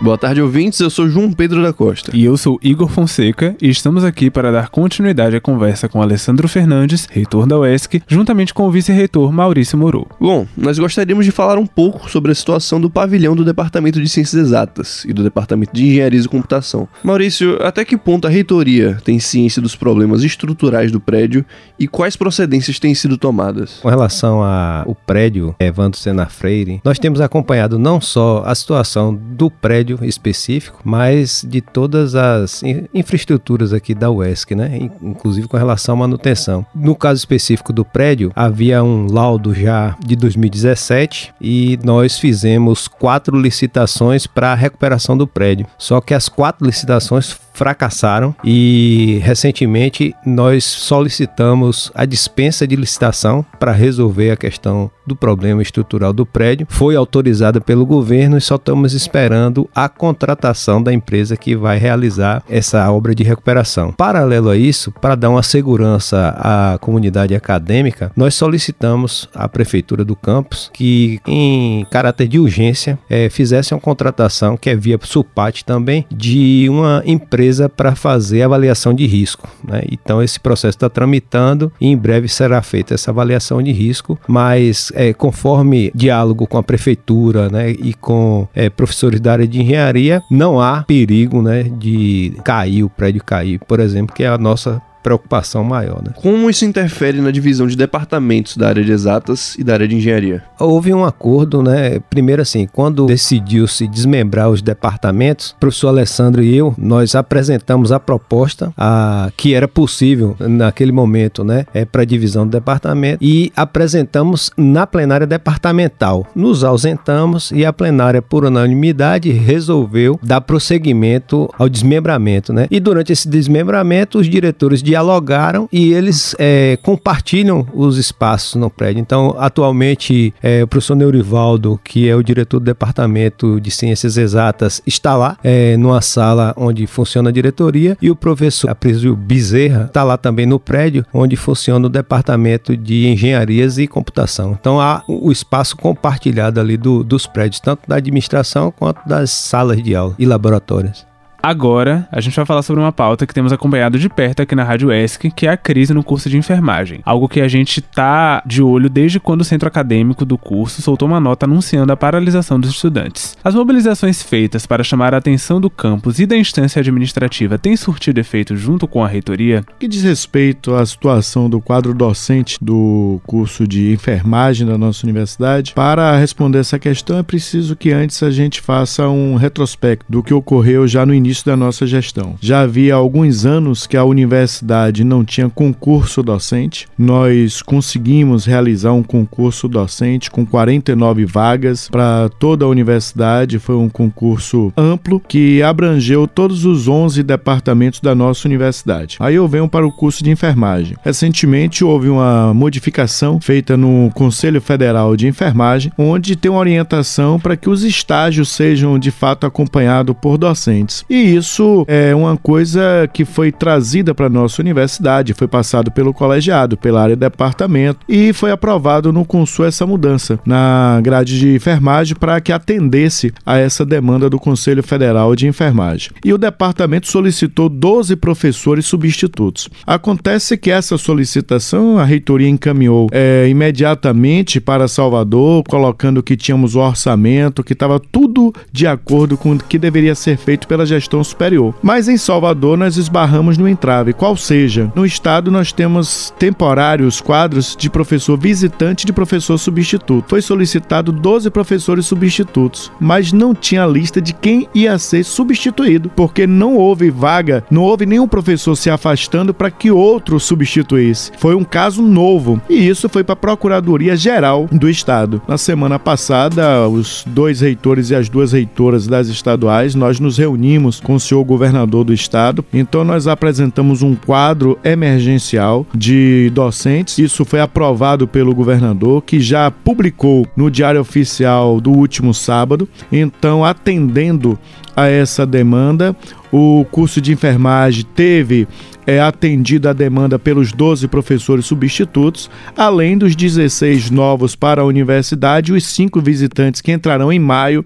Boa 0.00 0.16
tarde, 0.16 0.40
ouvintes. 0.40 0.78
Eu 0.78 0.90
sou 0.90 1.08
João 1.08 1.32
Pedro 1.32 1.60
da 1.60 1.72
Costa. 1.72 2.12
E 2.14 2.24
eu 2.24 2.36
sou 2.36 2.56
Igor 2.62 2.88
Fonseca 2.88 3.56
e 3.60 3.68
estamos 3.68 4.04
aqui 4.04 4.30
para 4.30 4.52
dar 4.52 4.68
continuidade 4.68 5.34
à 5.34 5.40
conversa 5.40 5.88
com 5.88 6.00
Alessandro 6.00 6.46
Fernandes, 6.46 7.08
reitor 7.10 7.48
da 7.48 7.58
UESC, 7.58 8.00
juntamente 8.06 8.54
com 8.54 8.62
o 8.62 8.70
vice-reitor 8.70 9.32
Maurício 9.32 9.76
Moro. 9.76 10.06
Bom, 10.20 10.46
nós 10.56 10.78
gostaríamos 10.78 11.24
de 11.24 11.32
falar 11.32 11.58
um 11.58 11.66
pouco 11.66 12.08
sobre 12.08 12.30
a 12.30 12.34
situação 12.34 12.80
do 12.80 12.88
pavilhão 12.88 13.34
do 13.34 13.44
Departamento 13.44 14.00
de 14.00 14.08
Ciências 14.08 14.40
Exatas 14.40 15.04
e 15.04 15.12
do 15.12 15.24
Departamento 15.24 15.72
de 15.74 15.84
Engenharia 15.84 16.20
e 16.20 16.28
Computação. 16.28 16.86
Maurício, 17.02 17.58
até 17.60 17.84
que 17.84 17.96
ponto 17.96 18.28
a 18.28 18.30
reitoria 18.30 18.98
tem 19.04 19.18
ciência 19.18 19.60
dos 19.60 19.74
problemas 19.74 20.22
estruturais 20.22 20.92
do 20.92 21.00
prédio 21.00 21.44
e 21.76 21.88
quais 21.88 22.14
procedências 22.14 22.78
têm 22.78 22.94
sido 22.94 23.18
tomadas? 23.18 23.80
Com 23.80 23.88
relação 23.88 24.44
ao 24.44 24.94
prédio 24.94 25.56
Evandro 25.58 25.98
Sena 25.98 26.26
Freire, 26.26 26.80
nós 26.84 27.00
temos 27.00 27.20
acompanhado 27.20 27.80
não 27.80 28.00
só 28.00 28.44
a 28.46 28.54
situação 28.54 29.12
do 29.12 29.50
prédio 29.50 29.87
prédio 29.88 30.04
específico, 30.04 30.80
mas 30.84 31.44
de 31.46 31.60
todas 31.60 32.14
as 32.14 32.62
infraestruturas 32.92 33.72
aqui 33.72 33.94
da 33.94 34.10
UESC, 34.10 34.54
né? 34.54 34.90
Inclusive 35.02 35.48
com 35.48 35.56
relação 35.56 35.94
à 35.94 35.98
manutenção. 35.98 36.66
No 36.74 36.94
caso 36.94 37.18
específico 37.18 37.72
do 37.72 37.84
prédio, 37.84 38.32
havia 38.34 38.82
um 38.82 39.10
laudo 39.10 39.54
já 39.54 39.96
de 40.04 40.16
2017 40.16 41.32
e 41.40 41.78
nós 41.82 42.18
fizemos 42.18 42.88
quatro 42.88 43.38
licitações 43.38 44.26
para 44.26 44.52
a 44.52 44.54
recuperação 44.54 45.16
do 45.16 45.26
prédio. 45.26 45.66
Só 45.78 46.00
que 46.00 46.12
as 46.12 46.28
quatro 46.28 46.66
licitações 46.66 47.38
fracassaram 47.58 48.32
e 48.44 49.20
recentemente 49.24 50.14
nós 50.24 50.62
solicitamos 50.62 51.90
a 51.92 52.04
dispensa 52.04 52.68
de 52.68 52.76
licitação 52.76 53.44
para 53.58 53.72
resolver 53.72 54.30
a 54.30 54.36
questão 54.36 54.88
do 55.04 55.16
problema 55.16 55.60
estrutural 55.60 56.12
do 56.12 56.24
prédio. 56.24 56.66
Foi 56.70 56.94
autorizada 56.94 57.60
pelo 57.60 57.84
governo 57.84 58.36
e 58.36 58.40
só 58.40 58.54
estamos 58.54 58.92
esperando 58.92 59.68
a 59.74 59.88
contratação 59.88 60.80
da 60.80 60.92
empresa 60.92 61.36
que 61.36 61.56
vai 61.56 61.78
realizar 61.78 62.44
essa 62.48 62.88
obra 62.92 63.14
de 63.14 63.24
recuperação. 63.24 63.92
Paralelo 63.92 64.50
a 64.50 64.56
isso, 64.56 64.92
para 64.92 65.16
dar 65.16 65.30
uma 65.30 65.42
segurança 65.42 66.34
à 66.38 66.78
comunidade 66.78 67.34
acadêmica, 67.34 68.12
nós 68.14 68.34
solicitamos 68.34 69.28
à 69.34 69.48
prefeitura 69.48 70.04
do 70.04 70.14
campus 70.14 70.70
que, 70.72 71.18
em 71.26 71.84
caráter 71.90 72.28
de 72.28 72.38
urgência, 72.38 72.98
é, 73.10 73.28
fizesse 73.28 73.74
uma 73.74 73.80
contratação 73.80 74.56
que 74.56 74.70
é 74.70 74.76
via 74.76 74.98
SUPAT 75.02 75.64
também 75.64 76.04
de 76.10 76.66
uma 76.68 77.02
empresa 77.06 77.47
empresa 77.48 77.68
para 77.68 77.94
fazer 77.94 78.42
avaliação 78.42 78.92
de 78.92 79.06
risco. 79.06 79.48
Né? 79.66 79.82
Então 79.90 80.22
esse 80.22 80.38
processo 80.38 80.76
está 80.76 80.88
tramitando 80.88 81.72
e 81.80 81.86
em 81.86 81.96
breve 81.96 82.28
será 82.28 82.60
feita 82.62 82.94
essa 82.94 83.10
avaliação 83.10 83.62
de 83.62 83.72
risco, 83.72 84.18
mas 84.28 84.92
é, 84.94 85.12
conforme 85.12 85.90
diálogo 85.94 86.46
com 86.46 86.58
a 86.58 86.62
prefeitura 86.62 87.48
né, 87.48 87.70
e 87.70 87.94
com 87.94 88.46
é, 88.54 88.68
professores 88.68 89.20
da 89.20 89.32
área 89.32 89.48
de 89.48 89.62
engenharia, 89.62 90.22
não 90.30 90.60
há 90.60 90.82
perigo 90.82 91.40
né, 91.40 91.62
de 91.62 92.34
cair, 92.44 92.84
o 92.84 92.90
prédio 92.90 93.24
cair, 93.24 93.58
por 93.66 93.80
exemplo, 93.80 94.14
que 94.14 94.24
é 94.24 94.28
a 94.28 94.38
nossa 94.38 94.82
preocupação 95.08 95.64
maior. 95.64 96.02
Né? 96.04 96.10
Como 96.16 96.50
isso 96.50 96.66
interfere 96.66 97.18
na 97.22 97.30
divisão 97.30 97.66
de 97.66 97.74
departamentos 97.74 98.58
da 98.58 98.68
área 98.68 98.84
de 98.84 98.92
exatas 98.92 99.54
e 99.58 99.64
da 99.64 99.72
área 99.72 99.88
de 99.88 99.96
engenharia? 99.96 100.42
Houve 100.60 100.92
um 100.92 101.02
acordo, 101.02 101.62
né? 101.62 101.98
Primeiro 102.10 102.42
assim, 102.42 102.68
quando 102.70 103.06
decidiu-se 103.06 103.86
desmembrar 103.86 104.50
os 104.50 104.60
departamentos, 104.60 105.52
o 105.52 105.56
professor 105.56 105.88
Alessandro 105.88 106.42
e 106.42 106.54
eu, 106.54 106.74
nós 106.76 107.14
apresentamos 107.14 107.90
a 107.90 107.98
proposta 107.98 108.70
a, 108.76 109.30
que 109.34 109.54
era 109.54 109.66
possível 109.66 110.36
naquele 110.40 110.92
momento, 110.92 111.42
né? 111.42 111.64
É, 111.72 111.86
para 111.86 112.04
divisão 112.04 112.46
do 112.46 112.50
departamento 112.50 113.24
e 113.24 113.50
apresentamos 113.56 114.50
na 114.58 114.86
plenária 114.86 115.26
departamental. 115.26 116.26
Nos 116.34 116.64
ausentamos 116.64 117.50
e 117.50 117.64
a 117.64 117.72
plenária, 117.72 118.20
por 118.20 118.44
unanimidade, 118.44 119.30
resolveu 119.30 120.20
dar 120.22 120.42
prosseguimento 120.42 121.48
ao 121.58 121.66
desmembramento, 121.66 122.52
né? 122.52 122.66
E 122.70 122.78
durante 122.78 123.10
esse 123.10 123.26
desmembramento, 123.26 124.18
os 124.18 124.28
diretores 124.28 124.82
dialogaram 124.98 125.68
e 125.72 125.92
eles 125.92 126.34
é, 126.38 126.76
compartilham 126.82 127.66
os 127.72 127.96
espaços 127.96 128.56
no 128.56 128.68
prédio. 128.68 129.00
Então, 129.00 129.34
atualmente, 129.38 130.34
é, 130.42 130.62
o 130.64 130.66
professor 130.66 130.96
Neurivaldo, 130.96 131.80
que 131.84 132.08
é 132.08 132.16
o 132.16 132.22
diretor 132.22 132.58
do 132.58 132.64
Departamento 132.64 133.60
de 133.60 133.70
Ciências 133.70 134.16
Exatas, 134.16 134.82
está 134.86 135.16
lá, 135.16 135.38
é, 135.42 135.76
numa 135.76 136.00
sala 136.00 136.52
onde 136.56 136.86
funciona 136.86 137.30
a 137.30 137.32
diretoria, 137.32 137.96
e 138.02 138.10
o 138.10 138.16
professor 138.16 138.70
Aprisio 138.70 139.14
Bezerra 139.14 139.84
está 139.84 140.02
lá 140.02 140.16
também 140.16 140.46
no 140.46 140.58
prédio, 140.58 141.04
onde 141.14 141.36
funciona 141.36 141.86
o 141.86 141.90
Departamento 141.90 142.76
de 142.76 143.06
Engenharias 143.06 143.78
e 143.78 143.86
Computação. 143.86 144.56
Então, 144.58 144.80
há 144.80 145.02
o 145.06 145.30
espaço 145.30 145.76
compartilhado 145.76 146.60
ali 146.60 146.76
do, 146.76 147.04
dos 147.04 147.26
prédios, 147.26 147.60
tanto 147.60 147.82
da 147.86 147.96
administração 147.96 148.72
quanto 148.76 149.06
das 149.06 149.30
salas 149.30 149.80
de 149.82 149.94
aula 149.94 150.14
e 150.18 150.26
laboratórios. 150.26 151.06
Agora, 151.42 152.08
a 152.10 152.20
gente 152.20 152.34
vai 152.34 152.44
falar 152.44 152.62
sobre 152.62 152.82
uma 152.82 152.92
pauta 152.92 153.26
que 153.26 153.32
temos 153.32 153.52
acompanhado 153.52 153.98
de 153.98 154.08
perto 154.08 154.42
aqui 154.42 154.54
na 154.54 154.64
Rádio 154.64 154.92
ESC, 154.92 155.30
que 155.30 155.46
é 155.46 155.50
a 155.50 155.56
crise 155.56 155.94
no 155.94 156.02
curso 156.02 156.28
de 156.28 156.36
enfermagem. 156.36 157.00
Algo 157.04 157.28
que 157.28 157.40
a 157.40 157.48
gente 157.48 157.80
tá 157.80 158.42
de 158.44 158.62
olho 158.62 158.90
desde 158.90 159.20
quando 159.20 159.42
o 159.42 159.44
centro 159.44 159.68
acadêmico 159.68 160.24
do 160.24 160.36
curso 160.36 160.82
soltou 160.82 161.06
uma 161.06 161.20
nota 161.20 161.46
anunciando 161.46 161.92
a 161.92 161.96
paralisação 161.96 162.58
dos 162.58 162.70
estudantes. 162.70 163.36
As 163.42 163.54
mobilizações 163.54 164.22
feitas 164.22 164.66
para 164.66 164.82
chamar 164.82 165.14
a 165.14 165.18
atenção 165.18 165.60
do 165.60 165.70
campus 165.70 166.18
e 166.18 166.26
da 166.26 166.36
instância 166.36 166.80
administrativa 166.80 167.56
têm 167.56 167.76
surtido 167.76 168.18
efeito 168.18 168.56
junto 168.56 168.88
com 168.88 169.04
a 169.04 169.08
reitoria? 169.08 169.64
Que 169.78 169.86
diz 169.86 170.02
respeito 170.02 170.74
à 170.74 170.84
situação 170.84 171.48
do 171.48 171.60
quadro 171.60 171.94
docente 171.94 172.58
do 172.60 173.20
curso 173.26 173.66
de 173.66 173.92
enfermagem 173.92 174.66
da 174.66 174.76
nossa 174.76 175.06
universidade, 175.06 175.72
para 175.72 176.16
responder 176.18 176.58
essa 176.58 176.78
questão 176.78 177.18
é 177.18 177.22
preciso 177.22 177.76
que 177.76 177.92
antes 177.92 178.22
a 178.22 178.30
gente 178.30 178.60
faça 178.60 179.08
um 179.08 179.36
retrospecto 179.36 180.04
do 180.08 180.22
que 180.22 180.34
ocorreu 180.34 180.86
já 180.88 181.06
no 181.06 181.14
início 181.14 181.27
início 181.28 181.44
da 181.44 181.56
nossa 181.56 181.86
gestão. 181.86 182.36
Já 182.40 182.62
havia 182.62 182.94
alguns 182.94 183.44
anos 183.44 183.86
que 183.86 183.96
a 183.96 184.04
universidade 184.04 185.04
não 185.04 185.22
tinha 185.24 185.48
concurso 185.48 186.22
docente. 186.22 186.88
Nós 186.96 187.60
conseguimos 187.60 188.46
realizar 188.46 188.92
um 188.92 189.02
concurso 189.02 189.68
docente 189.68 190.30
com 190.30 190.46
49 190.46 191.26
vagas 191.26 191.88
para 191.90 192.30
toda 192.38 192.64
a 192.64 192.68
universidade. 192.68 193.58
Foi 193.58 193.76
um 193.76 193.90
concurso 193.90 194.72
amplo 194.76 195.20
que 195.20 195.62
abrangeu 195.62 196.26
todos 196.26 196.64
os 196.64 196.88
11 196.88 197.22
departamentos 197.22 198.00
da 198.00 198.14
nossa 198.14 198.48
universidade. 198.48 199.18
Aí 199.20 199.34
eu 199.34 199.46
venho 199.46 199.68
para 199.68 199.86
o 199.86 199.92
curso 199.92 200.24
de 200.24 200.30
enfermagem. 200.30 200.96
Recentemente 201.02 201.84
houve 201.84 202.08
uma 202.08 202.54
modificação 202.54 203.38
feita 203.40 203.76
no 203.76 204.10
Conselho 204.14 204.62
Federal 204.62 205.14
de 205.14 205.26
Enfermagem, 205.26 205.92
onde 205.98 206.36
tem 206.36 206.50
uma 206.50 206.60
orientação 206.60 207.38
para 207.38 207.56
que 207.56 207.68
os 207.68 207.84
estágios 207.84 208.48
sejam 208.48 208.98
de 208.98 209.10
fato 209.10 209.46
acompanhados 209.46 210.16
por 210.20 210.38
docentes. 210.38 211.04
E 211.10 211.17
E 211.18 211.34
isso 211.34 211.84
é 211.88 212.14
uma 212.14 212.36
coisa 212.36 213.10
que 213.12 213.24
foi 213.24 213.50
trazida 213.50 214.14
para 214.14 214.28
nossa 214.28 214.62
universidade, 214.62 215.34
foi 215.34 215.48
passado 215.48 215.90
pelo 215.90 216.14
colegiado, 216.14 216.76
pela 216.76 217.02
área 217.02 217.16
de 217.16 217.20
departamento 217.20 217.98
e 218.08 218.32
foi 218.32 218.52
aprovado 218.52 219.12
no 219.12 219.24
Consul 219.24 219.64
essa 219.64 219.84
mudança 219.84 220.38
na 220.46 221.00
grade 221.02 221.36
de 221.36 221.56
enfermagem 221.56 222.14
para 222.14 222.40
que 222.40 222.52
atendesse 222.52 223.32
a 223.44 223.58
essa 223.58 223.84
demanda 223.84 224.30
do 224.30 224.38
Conselho 224.38 224.80
Federal 224.80 225.34
de 225.34 225.48
Enfermagem. 225.48 226.12
E 226.24 226.32
o 226.32 226.38
departamento 226.38 227.08
solicitou 227.08 227.68
12 227.68 228.14
professores 228.14 228.86
substitutos. 228.86 229.68
Acontece 229.84 230.56
que 230.56 230.70
essa 230.70 230.96
solicitação 230.96 231.98
a 231.98 232.04
reitoria 232.04 232.48
encaminhou 232.48 233.08
é, 233.10 233.48
imediatamente 233.48 234.60
para 234.60 234.86
Salvador, 234.86 235.64
colocando 235.68 236.22
que 236.22 236.36
tínhamos 236.36 236.76
o 236.76 236.78
orçamento, 236.78 237.64
que 237.64 237.72
estava 237.72 237.98
tudo 237.98 238.54
de 238.70 238.86
acordo 238.86 239.36
com 239.36 239.54
o 239.54 239.58
que 239.58 239.80
deveria 239.80 240.14
ser 240.14 240.36
feito 240.36 240.68
pela 240.68 240.86
gestão 240.86 241.07
superior. 241.24 241.74
Mas 241.82 242.08
em 242.08 242.16
Salvador 242.16 242.76
nós 242.76 242.96
esbarramos 242.96 243.58
no 243.58 243.68
entrave, 243.68 244.12
qual 244.12 244.36
seja, 244.36 244.92
no 244.94 245.06
estado 245.06 245.50
nós 245.50 245.72
temos 245.72 246.32
temporários 246.38 247.20
quadros 247.20 247.76
de 247.76 247.90
professor 247.90 248.38
visitante 248.38 249.02
e 249.02 249.06
de 249.06 249.12
professor 249.12 249.58
substituto. 249.58 250.28
Foi 250.28 250.42
solicitado 250.42 251.12
12 251.12 251.50
professores 251.50 252.06
substitutos, 252.06 252.90
mas 253.00 253.32
não 253.32 253.54
tinha 253.54 253.86
lista 253.86 254.20
de 254.20 254.32
quem 254.32 254.68
ia 254.74 254.98
ser 254.98 255.24
substituído, 255.24 256.10
porque 256.14 256.46
não 256.46 256.76
houve 256.76 257.10
vaga, 257.10 257.64
não 257.70 257.82
houve 257.82 258.06
nenhum 258.06 258.28
professor 258.28 258.76
se 258.76 258.90
afastando 258.90 259.54
para 259.54 259.70
que 259.70 259.90
outro 259.90 260.38
substituísse. 260.38 261.32
Foi 261.38 261.54
um 261.54 261.64
caso 261.64 262.02
novo 262.02 262.60
e 262.68 262.88
isso 262.88 263.08
foi 263.08 263.24
para 263.24 263.32
a 263.32 263.36
Procuradoria 263.36 264.16
Geral 264.16 264.68
do 264.70 264.88
Estado. 264.88 265.40
Na 265.46 265.58
semana 265.58 265.98
passada, 265.98 266.88
os 266.88 267.24
dois 267.26 267.60
reitores 267.60 268.10
e 268.10 268.14
as 268.14 268.28
duas 268.28 268.52
reitoras 268.52 269.06
das 269.06 269.28
estaduais, 269.28 269.94
nós 269.94 270.20
nos 270.20 270.38
reunimos 270.38 270.97
com 271.00 271.14
o 271.14 271.20
senhor 271.20 271.42
governador 271.44 272.04
do 272.04 272.12
estado. 272.12 272.64
Então 272.72 273.04
nós 273.04 273.26
apresentamos 273.26 274.02
um 274.02 274.14
quadro 274.14 274.78
emergencial 274.84 275.86
de 275.94 276.50
docentes. 276.54 277.18
Isso 277.18 277.44
foi 277.44 277.60
aprovado 277.60 278.26
pelo 278.26 278.54
governador, 278.54 279.22
que 279.22 279.40
já 279.40 279.70
publicou 279.70 280.46
no 280.56 280.70
Diário 280.70 281.00
Oficial 281.00 281.80
do 281.80 281.90
último 281.90 282.34
sábado. 282.34 282.88
Então, 283.10 283.64
atendendo 283.64 284.58
a 284.98 285.06
essa 285.06 285.46
demanda, 285.46 286.16
o 286.50 286.84
curso 286.90 287.20
de 287.20 287.32
enfermagem 287.32 288.04
teve 288.14 288.66
é 289.08 289.22
atendida 289.22 289.88
a 289.88 289.92
demanda 289.94 290.38
pelos 290.38 290.70
12 290.70 291.08
professores 291.08 291.64
substitutos, 291.64 292.50
além 292.76 293.16
dos 293.16 293.34
16 293.34 294.10
novos 294.10 294.54
para 294.54 294.82
a 294.82 294.84
universidade 294.84 295.72
os 295.72 295.86
5 295.86 296.20
visitantes 296.20 296.82
que 296.82 296.92
entrarão 296.92 297.32
em 297.32 297.38
maio 297.38 297.82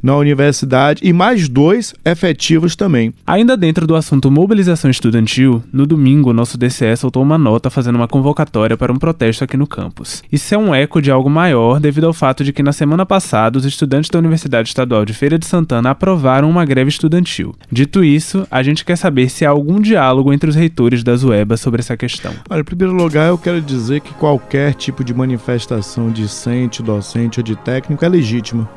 na 0.00 0.16
universidade 0.16 1.02
e 1.04 1.12
mais 1.12 1.48
dois 1.48 1.92
efetivos 2.04 2.76
também. 2.76 3.12
Ainda 3.26 3.56
dentro 3.56 3.84
do 3.84 3.96
assunto 3.96 4.30
mobilização 4.30 4.88
estudantil, 4.88 5.60
no 5.72 5.88
domingo 5.88 6.32
nosso 6.32 6.56
DCE 6.56 6.96
soltou 6.96 7.24
uma 7.24 7.36
nota 7.36 7.68
fazendo 7.68 7.96
uma 7.96 8.06
convocatória 8.06 8.76
para 8.76 8.92
um 8.92 8.96
protesto 8.96 9.42
aqui 9.42 9.56
no 9.56 9.66
campus. 9.66 10.22
Isso 10.30 10.54
é 10.54 10.58
um 10.58 10.72
eco 10.72 11.02
de 11.02 11.10
algo 11.10 11.28
maior 11.28 11.80
devido 11.80 12.06
ao 12.06 12.12
fato 12.12 12.44
de 12.44 12.52
que 12.52 12.62
na 12.62 12.72
semana 12.72 13.04
passada 13.04 13.58
os 13.58 13.64
estudantes 13.64 14.08
da 14.08 14.20
Universidade 14.20 14.68
Estadual 14.68 15.04
de 15.04 15.14
Feira 15.14 15.36
de 15.36 15.46
Santana 15.46 15.90
aprovaram 15.90 16.48
uma 16.50 16.64
greve 16.64 16.90
estudantil. 16.90 17.54
Dito 17.70 18.04
isso, 18.04 18.46
a 18.50 18.62
gente 18.62 18.84
quer 18.84 18.96
saber 18.96 19.28
se 19.30 19.46
há 19.46 19.50
algum 19.50 19.80
diálogo 19.80 20.32
entre 20.32 20.50
os 20.50 20.56
reitores 20.56 21.02
da 21.02 21.16
Zueba 21.16 21.56
sobre 21.56 21.80
essa 21.80 21.96
questão. 21.96 22.32
Olha, 22.48 22.60
em 22.60 22.64
primeiro 22.64 22.92
lugar, 22.92 23.28
eu 23.28 23.38
quero 23.38 23.60
dizer 23.60 24.00
que 24.00 24.12
qualquer 24.14 24.74
tipo 24.74 25.02
de 25.04 25.14
manifestação 25.14 26.10
discente, 26.10 26.82
docente 26.82 27.40
ou 27.40 27.44
de 27.44 27.56
técnico 27.56 28.04
é 28.04 28.08
legítima 28.08 28.68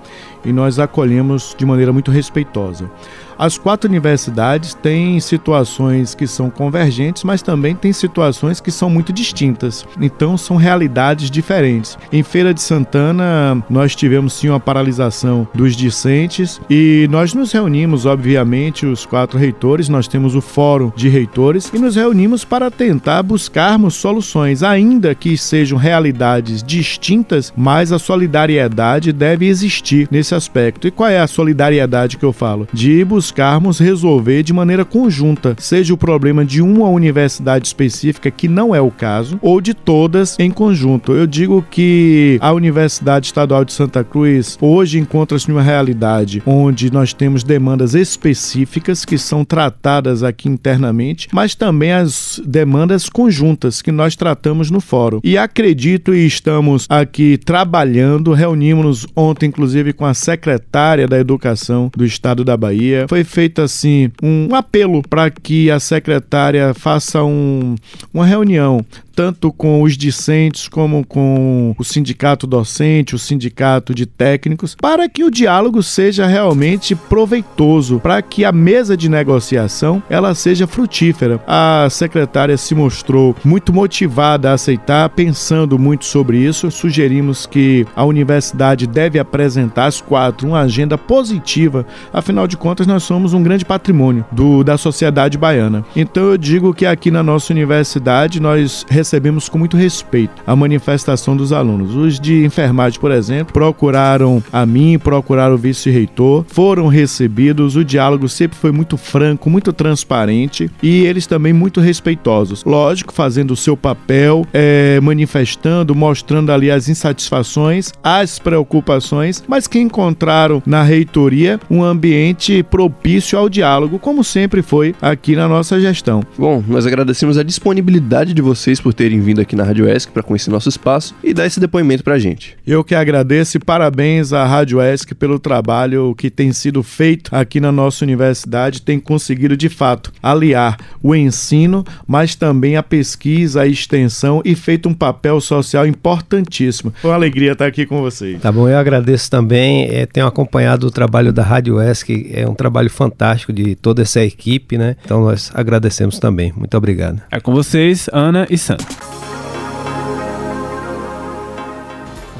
e 0.45 0.51
nós 0.51 0.79
acolhemos 0.79 1.55
de 1.57 1.65
maneira 1.65 1.93
muito 1.93 2.11
respeitosa. 2.11 2.89
As 3.37 3.57
quatro 3.57 3.89
universidades 3.89 4.73
têm 4.73 5.19
situações 5.19 6.15
que 6.15 6.27
são 6.27 6.49
convergentes, 6.49 7.23
mas 7.23 7.41
também 7.41 7.75
têm 7.75 7.91
situações 7.91 8.59
que 8.59 8.71
são 8.71 8.89
muito 8.89 9.11
distintas. 9.11 9.85
Então 9.99 10.37
são 10.37 10.55
realidades 10.55 11.29
diferentes. 11.29 11.97
Em 12.11 12.23
Feira 12.23 12.53
de 12.53 12.61
Santana, 12.61 13.63
nós 13.69 13.95
tivemos 13.95 14.33
sim 14.33 14.49
uma 14.49 14.59
paralisação 14.59 15.47
dos 15.53 15.75
discentes 15.75 16.61
e 16.69 17.07
nós 17.09 17.33
nos 17.33 17.51
reunimos, 17.51 18.05
obviamente, 18.05 18.85
os 18.85 19.05
quatro 19.05 19.37
reitores, 19.37 19.89
nós 19.89 20.07
temos 20.07 20.35
o 20.35 20.41
fórum 20.41 20.91
de 20.95 21.09
reitores 21.09 21.71
e 21.73 21.79
nos 21.79 21.95
reunimos 21.95 22.45
para 22.45 22.69
tentar 22.71 23.23
buscarmos 23.23 23.95
soluções, 23.95 24.63
ainda 24.63 25.15
que 25.15 25.37
sejam 25.37 25.77
realidades 25.77 26.63
distintas, 26.63 27.53
mas 27.55 27.91
a 27.91 27.99
solidariedade 27.99 29.11
deve 29.11 29.47
existir 29.47 30.07
nesse 30.11 30.35
aspecto. 30.35 30.87
E 30.87 30.91
qual 30.91 31.09
é 31.09 31.19
a 31.19 31.27
solidariedade 31.27 32.17
que 32.17 32.25
eu 32.25 32.33
falo? 32.33 32.67
De 32.71 33.03
buscar 33.03 33.22
buscarmos 33.23 33.79
resolver 33.79 34.43
de 34.43 34.51
maneira 34.51 34.83
conjunta, 34.83 35.55
seja 35.57 35.93
o 35.93 35.97
problema 35.97 36.43
de 36.43 36.61
uma 36.61 36.89
universidade 36.89 37.65
específica, 37.65 38.29
que 38.29 38.49
não 38.49 38.75
é 38.75 38.81
o 38.81 38.91
caso, 38.91 39.39
ou 39.41 39.61
de 39.61 39.73
todas 39.73 40.37
em 40.37 40.51
conjunto. 40.51 41.13
Eu 41.13 41.25
digo 41.25 41.65
que 41.71 42.37
a 42.41 42.51
Universidade 42.51 43.27
Estadual 43.27 43.63
de 43.63 43.71
Santa 43.71 44.03
Cruz 44.03 44.57
hoje 44.59 44.99
encontra-se 44.99 45.47
numa 45.47 45.61
realidade 45.61 46.43
onde 46.45 46.91
nós 46.91 47.13
temos 47.13 47.45
demandas 47.45 47.95
específicas 47.95 49.05
que 49.05 49.17
são 49.17 49.45
tratadas 49.45 50.21
aqui 50.21 50.49
internamente, 50.49 51.29
mas 51.31 51.55
também 51.55 51.93
as 51.93 52.41
demandas 52.45 53.07
conjuntas 53.07 53.81
que 53.81 53.91
nós 53.91 54.17
tratamos 54.17 54.69
no 54.69 54.81
fórum. 54.81 55.21
E 55.23 55.37
acredito 55.37 56.13
e 56.13 56.25
estamos 56.25 56.87
aqui 56.89 57.37
trabalhando, 57.37 58.33
reunimos-nos 58.33 59.07
ontem, 59.15 59.45
inclusive, 59.45 59.93
com 59.93 60.05
a 60.05 60.13
secretária 60.13 61.07
da 61.07 61.17
Educação 61.17 61.89
do 61.95 62.03
Estado 62.03 62.43
da 62.43 62.57
Bahia 62.57 63.07
foi 63.13 63.23
feito 63.23 63.61
assim 63.61 64.11
um 64.23 64.55
apelo 64.55 65.03
para 65.07 65.29
que 65.29 65.69
a 65.69 65.79
secretária 65.79 66.73
faça 66.73 67.23
um, 67.23 67.75
uma 68.11 68.25
reunião 68.25 68.83
tanto 69.15 69.51
com 69.51 69.81
os 69.81 69.97
discentes 69.97 70.67
como 70.67 71.05
com 71.05 71.75
o 71.77 71.83
sindicato 71.83 72.47
docente, 72.47 73.15
o 73.15 73.19
sindicato 73.19 73.93
de 73.93 74.05
técnicos, 74.05 74.75
para 74.75 75.07
que 75.07 75.23
o 75.23 75.31
diálogo 75.31 75.81
seja 75.83 76.25
realmente 76.25 76.95
proveitoso, 76.95 77.99
para 77.99 78.21
que 78.21 78.43
a 78.43 78.51
mesa 78.51 78.97
de 78.97 79.09
negociação 79.09 80.01
ela 80.09 80.33
seja 80.35 80.67
frutífera. 80.67 81.39
A 81.47 81.87
secretária 81.89 82.57
se 82.57 82.75
mostrou 82.75 83.35
muito 83.43 83.71
motivada 83.71 84.49
a 84.49 84.53
aceitar, 84.53 85.09
pensando 85.09 85.77
muito 85.77 86.05
sobre 86.05 86.37
isso. 86.37 86.71
Sugerimos 86.71 87.45
que 87.45 87.85
a 87.95 88.03
universidade 88.03 88.87
deve 88.87 89.19
apresentar 89.19 89.85
às 89.85 90.01
quatro 90.01 90.47
uma 90.47 90.61
agenda 90.61 90.97
positiva. 90.97 91.85
Afinal 92.11 92.47
de 92.47 92.57
contas, 92.57 92.87
nós 92.87 93.03
somos 93.03 93.33
um 93.33 93.43
grande 93.43 93.65
patrimônio 93.65 94.25
do, 94.31 94.63
da 94.63 94.77
sociedade 94.77 95.37
baiana. 95.37 95.85
Então 95.95 96.23
eu 96.23 96.37
digo 96.37 96.73
que 96.73 96.85
aqui 96.85 97.11
na 97.11 97.23
nossa 97.23 97.53
universidade 97.53 98.39
nós 98.39 98.85
recebemos 99.03 99.49
com 99.49 99.57
muito 99.57 99.75
respeito 99.75 100.41
a 100.47 100.55
manifestação 100.55 101.35
dos 101.35 101.51
alunos. 101.51 101.93
Os 101.93 102.19
de 102.19 102.45
enfermagem, 102.45 102.99
por 102.99 103.11
exemplo, 103.11 103.53
procuraram 103.53 104.41
a 104.51 104.65
mim, 104.65 104.97
procuraram 104.97 105.55
o 105.55 105.57
vice-reitor, 105.57 106.45
foram 106.47 106.87
recebidos, 106.87 107.75
o 107.75 107.83
diálogo 107.83 108.29
sempre 108.29 108.57
foi 108.57 108.71
muito 108.71 108.95
franco, 108.95 109.49
muito 109.49 109.73
transparente 109.73 110.71
e 110.81 111.03
eles 111.05 111.27
também 111.27 111.51
muito 111.51 111.81
respeitosos. 111.81 112.63
Lógico, 112.63 113.13
fazendo 113.13 113.51
o 113.51 113.57
seu 113.57 113.75
papel, 113.75 114.47
é, 114.53 114.99
manifestando, 115.01 115.93
mostrando 115.93 116.51
ali 116.51 116.71
as 116.71 116.87
insatisfações, 116.87 117.91
as 118.01 118.39
preocupações, 118.39 119.43
mas 119.47 119.67
que 119.67 119.79
encontraram 119.79 120.63
na 120.65 120.81
reitoria 120.81 121.59
um 121.69 121.83
ambiente 121.83 122.63
propício 122.63 123.37
ao 123.37 123.49
diálogo, 123.49 123.99
como 123.99 124.23
sempre 124.23 124.61
foi 124.61 124.95
aqui 125.01 125.35
na 125.35 125.47
nossa 125.47 125.79
gestão. 125.79 126.23
Bom, 126.37 126.63
nós 126.67 126.87
agradecemos 126.87 127.37
a 127.37 127.43
disponibilidade 127.43 128.33
de 128.33 128.41
vocês 128.41 128.79
por 128.79 128.92
terem 128.93 129.19
vindo 129.19 129.41
aqui 129.41 129.55
na 129.55 129.63
Rádio 129.63 129.89
ESC 129.89 130.11
para 130.11 130.23
conhecer 130.23 130.49
nosso 130.49 130.69
espaço 130.69 131.15
e 131.23 131.33
dar 131.33 131.45
esse 131.45 131.59
depoimento 131.59 132.03
pra 132.03 132.19
gente. 132.19 132.55
Eu 132.65 132.83
que 132.83 132.95
agradeço 132.95 133.57
e 133.57 133.59
parabéns 133.59 134.33
à 134.33 134.45
Rádio 134.45 134.81
ESC 134.81 135.13
pelo 135.15 135.39
trabalho 135.39 136.13
que 136.15 136.29
tem 136.29 136.51
sido 136.53 136.83
feito 136.83 137.33
aqui 137.35 137.59
na 137.59 137.71
nossa 137.71 138.05
universidade, 138.05 138.81
tem 138.81 138.99
conseguido 138.99 139.57
de 139.57 139.69
fato 139.69 140.11
aliar 140.21 140.77
o 141.01 141.15
ensino, 141.15 141.83
mas 142.07 142.35
também 142.35 142.77
a 142.77 142.83
pesquisa, 142.83 143.61
a 143.61 143.67
extensão 143.67 144.41
e 144.45 144.55
feito 144.55 144.87
um 144.87 144.93
papel 144.93 145.39
social 145.41 145.85
importantíssimo. 145.85 146.93
Foi 147.01 147.11
uma 147.11 147.15
alegria 147.15 147.53
estar 147.53 147.65
aqui 147.65 147.85
com 147.85 148.01
vocês. 148.01 148.41
Tá 148.41 148.51
bom, 148.51 148.67
eu 148.67 148.77
agradeço 148.77 149.29
também, 149.29 149.87
é, 149.89 150.05
tenho 150.05 150.27
acompanhado 150.27 150.87
o 150.87 150.91
trabalho 150.91 151.33
da 151.33 151.43
Rádio 151.43 151.81
ESC, 151.81 152.31
é 152.33 152.47
um 152.47 152.55
trabalho 152.55 152.89
fantástico 152.89 153.51
de 153.51 153.75
toda 153.75 154.01
essa 154.01 154.23
equipe, 154.23 154.77
né? 154.77 154.95
Então 155.03 155.21
nós 155.21 155.51
agradecemos 155.53 156.19
também. 156.19 156.53
Muito 156.55 156.75
obrigado. 156.77 157.21
É 157.31 157.39
com 157.39 157.53
vocês, 157.53 158.09
Ana 158.11 158.47
e 158.49 158.57
Sam. 158.57 158.77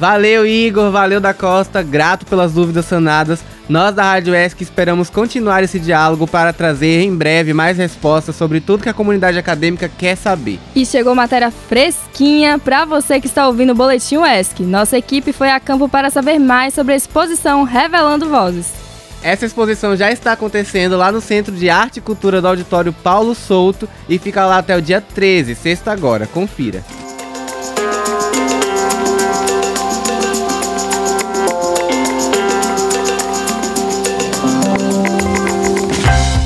Valeu, 0.03 0.45
Igor, 0.45 0.91
valeu 0.91 1.21
da 1.21 1.33
Costa, 1.33 1.81
grato 1.81 2.25
pelas 2.25 2.51
dúvidas 2.51 2.85
sanadas. 2.85 3.41
Nós 3.69 3.95
da 3.95 4.03
Rádio 4.03 4.35
ESC 4.35 4.61
esperamos 4.61 5.09
continuar 5.09 5.63
esse 5.63 5.79
diálogo 5.79 6.27
para 6.27 6.51
trazer 6.51 7.01
em 7.01 7.15
breve 7.15 7.53
mais 7.53 7.77
respostas 7.77 8.35
sobre 8.35 8.59
tudo 8.59 8.83
que 8.83 8.89
a 8.89 8.93
comunidade 8.93 9.37
acadêmica 9.37 9.87
quer 9.87 10.17
saber. 10.17 10.59
E 10.75 10.85
chegou 10.85 11.15
matéria 11.15 11.49
fresquinha 11.49 12.59
para 12.59 12.83
você 12.83 13.21
que 13.21 13.27
está 13.27 13.47
ouvindo 13.47 13.71
o 13.71 13.75
Boletim 13.75 14.17
ESC. 14.17 14.63
Nossa 14.63 14.97
equipe 14.97 15.31
foi 15.31 15.49
a 15.49 15.59
campo 15.61 15.87
para 15.87 16.09
saber 16.09 16.37
mais 16.37 16.73
sobre 16.73 16.93
a 16.93 16.97
exposição 16.97 17.63
Revelando 17.63 18.27
Vozes. 18.27 18.82
Essa 19.23 19.45
exposição 19.45 19.95
já 19.95 20.11
está 20.11 20.33
acontecendo 20.33 20.97
lá 20.97 21.09
no 21.09 21.21
Centro 21.21 21.55
de 21.55 21.69
Arte 21.69 21.97
e 21.97 22.01
Cultura 22.01 22.41
do 22.41 22.47
Auditório 22.49 22.91
Paulo 22.91 23.33
Souto 23.33 23.87
e 24.09 24.19
fica 24.19 24.45
lá 24.45 24.57
até 24.57 24.75
o 24.75 24.81
dia 24.81 24.99
13, 24.99 25.55
sexta 25.55 25.93
agora. 25.93 26.27
Confira. 26.27 26.83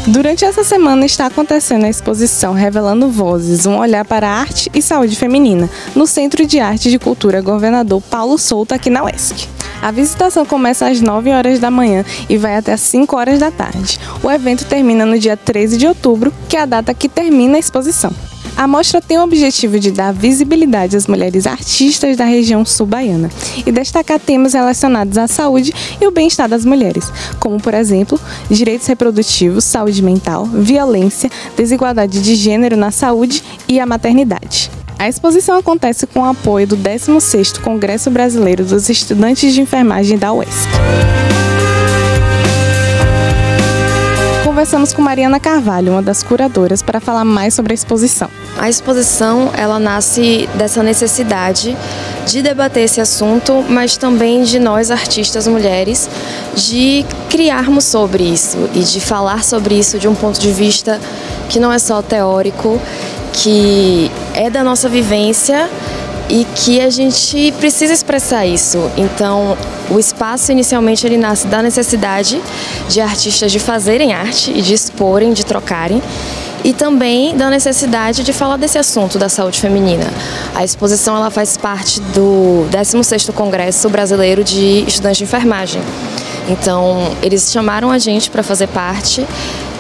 Durante 0.06 0.46
essa 0.46 0.63
semana 0.63 1.06
está 1.06 1.26
acontecendo 1.26 1.86
a 1.86 1.90
exposição 1.90 2.54
Revelando 2.54 3.10
Vozes, 3.10 3.66
um 3.66 3.80
olhar 3.80 4.06
para 4.06 4.28
a 4.28 4.40
arte 4.40 4.70
e 4.74 4.82
saúde 4.84 5.16
feminina, 5.16 5.68
no 5.96 6.06
Centro 6.06 6.46
de 6.46 6.60
Arte 6.60 6.90
e 6.90 7.00
Cultura 7.00 7.42
Governador 7.42 8.02
Paulo 8.02 8.38
Souto, 8.38 8.74
aqui 8.74 8.90
na 8.90 9.04
UESC. 9.04 9.57
A 9.82 9.92
visitação 9.92 10.46
começa 10.46 10.88
às 10.88 11.02
9 11.02 11.30
horas 11.32 11.60
da 11.60 11.70
manhã 11.70 12.04
e 12.28 12.38
vai 12.38 12.56
até 12.56 12.74
às 12.74 12.82
5 12.82 13.16
horas 13.16 13.40
da 13.40 13.52
tarde. 13.52 14.00
O 14.24 14.32
evento 14.32 14.66
termina 14.66 15.06
no 15.06 15.20
dia 15.20 15.38
13 15.38 15.78
de 15.78 15.88
outubro, 15.88 16.34
que 16.50 16.58
é 16.58 16.62
a 16.62 16.66
data 16.66 16.94
que 16.94 17.08
termina 17.08 17.58
a 17.58 17.60
exposição. 17.60 18.12
A 18.58 18.68
mostra 18.68 19.00
tem 19.00 19.20
o 19.20 19.24
objetivo 19.24 19.80
de 19.80 19.92
dar 19.92 20.12
visibilidade 20.12 20.98
às 20.98 21.06
mulheres 21.06 21.46
artistas 21.46 22.18
da 22.18 22.26
região 22.26 22.66
sul-baiana 22.66 23.30
e 23.63 23.72
destacar 23.72 24.20
temas 24.20 24.54
relacionados 24.54 25.16
à 25.16 25.28
saúde 25.28 25.72
e 26.02 26.08
o 26.08 26.12
bem-estar 26.12 26.50
das 26.50 26.66
mulheres, 26.66 27.12
como, 27.40 27.62
por 27.62 27.76
exemplo, 27.76 28.20
direitos 28.50 28.88
reprodutivos, 28.88 29.63
saúde 29.63 30.02
mental, 30.02 30.44
violência, 30.46 31.30
desigualdade 31.56 32.20
de 32.20 32.34
gênero 32.34 32.76
na 32.76 32.90
saúde 32.90 33.44
e 33.68 33.80
a 33.80 33.86
maternidade. 33.86 34.72
A 34.99 35.07
exposição 35.07 35.60
acontece 35.60 36.07
com 36.07 36.21
o 36.21 36.25
apoio 36.25 36.65
do 36.65 36.75
16º 36.75 37.62
Congresso 37.62 38.10
Brasileiro 38.10 38.65
dos 38.65 38.89
Estudantes 38.89 39.53
de 39.53 39.62
Enfermagem 39.62 40.17
da 40.17 40.33
UESC. 40.33 40.67
Conversamos 44.43 44.91
com 44.93 45.03
Mariana 45.03 45.39
Carvalho, 45.39 45.91
uma 45.91 46.01
das 46.01 46.23
curadoras, 46.23 46.81
para 46.81 46.99
falar 46.99 47.23
mais 47.23 47.53
sobre 47.53 47.73
a 47.73 47.75
exposição. 47.75 48.27
A 48.57 48.67
exposição, 48.67 49.51
ela 49.55 49.77
nasce 49.77 50.49
dessa 50.55 50.81
necessidade 50.81 51.77
de 52.25 52.41
debater 52.41 52.86
esse 52.86 52.99
assunto, 52.99 53.63
mas 53.69 53.97
também 53.97 54.41
de 54.41 54.57
nós 54.57 54.89
artistas 54.89 55.47
mulheres 55.47 56.10
de 56.55 57.05
criarmos 57.29 57.83
sobre 57.83 58.23
isso 58.23 58.57
e 58.73 58.79
de 58.79 58.99
falar 58.99 59.43
sobre 59.43 59.75
isso 59.75 59.99
de 59.99 60.07
um 60.07 60.15
ponto 60.15 60.39
de 60.39 60.51
vista 60.51 60.99
que 61.49 61.60
não 61.60 61.71
é 61.71 61.77
só 61.77 62.01
teórico, 62.01 62.81
que 63.43 64.12
é 64.34 64.50
da 64.50 64.63
nossa 64.63 64.89
vivência 64.89 65.69
e 66.30 66.45
que 66.56 66.82
a 66.82 66.89
gente 66.89 67.54
precisa 67.54 67.93
expressar 67.93 68.45
isso. 68.45 68.80
Então, 68.97 69.58
o 69.89 70.00
espaço 70.00 70.52
inicialmente 70.52 71.06
ele 71.06 71.17
nasce 71.17 71.47
da 71.47 71.62
necessidade 71.62 72.41
de 72.89 73.00
artistas 73.00 73.52
de 73.52 73.60
fazerem 73.60 74.13
arte 74.13 74.52
e 74.52 74.62
de 74.62 74.73
exporem, 74.73 75.34
de 75.34 75.45
trocarem. 75.45 76.02
E 76.63 76.73
também 76.73 77.38
da 77.38 77.50
necessidade 77.50 78.23
de 78.23 78.34
falar 78.34 78.58
desse 78.58 78.78
assunto 78.78 79.17
da 79.17 79.30
saúde 79.30 79.62
feminina. 79.62 80.06
A 80.54 80.65
exposição 80.65 81.15
ela 81.15 81.30
faz 81.30 81.56
parte 81.56 82.02
do 82.02 82.67
16º 82.71 83.32
Congresso 83.32 83.88
Brasileiro 83.88 84.43
de 84.43 84.84
Estudantes 84.86 85.19
de 85.19 85.23
Enfermagem. 85.23 85.82
Então, 86.50 87.12
eles 87.21 87.52
chamaram 87.52 87.91
a 87.91 87.97
gente 87.97 88.30
para 88.30 88.41
fazer 88.41 88.67
parte 88.67 89.26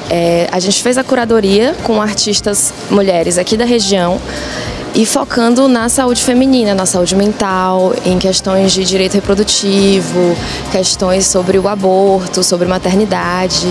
é, 0.09 0.47
a 0.51 0.59
gente 0.59 0.81
fez 0.81 0.97
a 0.97 1.03
curadoria 1.03 1.75
com 1.83 2.01
artistas 2.01 2.73
mulheres 2.89 3.37
aqui 3.37 3.57
da 3.57 3.65
região 3.65 4.19
e 4.97 5.05
focando 5.05 5.67
na 5.67 5.87
saúde 5.89 6.23
feminina, 6.23 6.73
na 6.73 6.87
saúde 6.87 7.15
mental, 7.15 7.93
em 8.03 8.17
questões 8.17 8.71
de 8.73 8.83
direito 8.83 9.13
reprodutivo, 9.13 10.35
questões 10.71 11.27
sobre 11.27 11.59
o 11.59 11.67
aborto, 11.67 12.43
sobre 12.43 12.67
maternidade. 12.67 13.67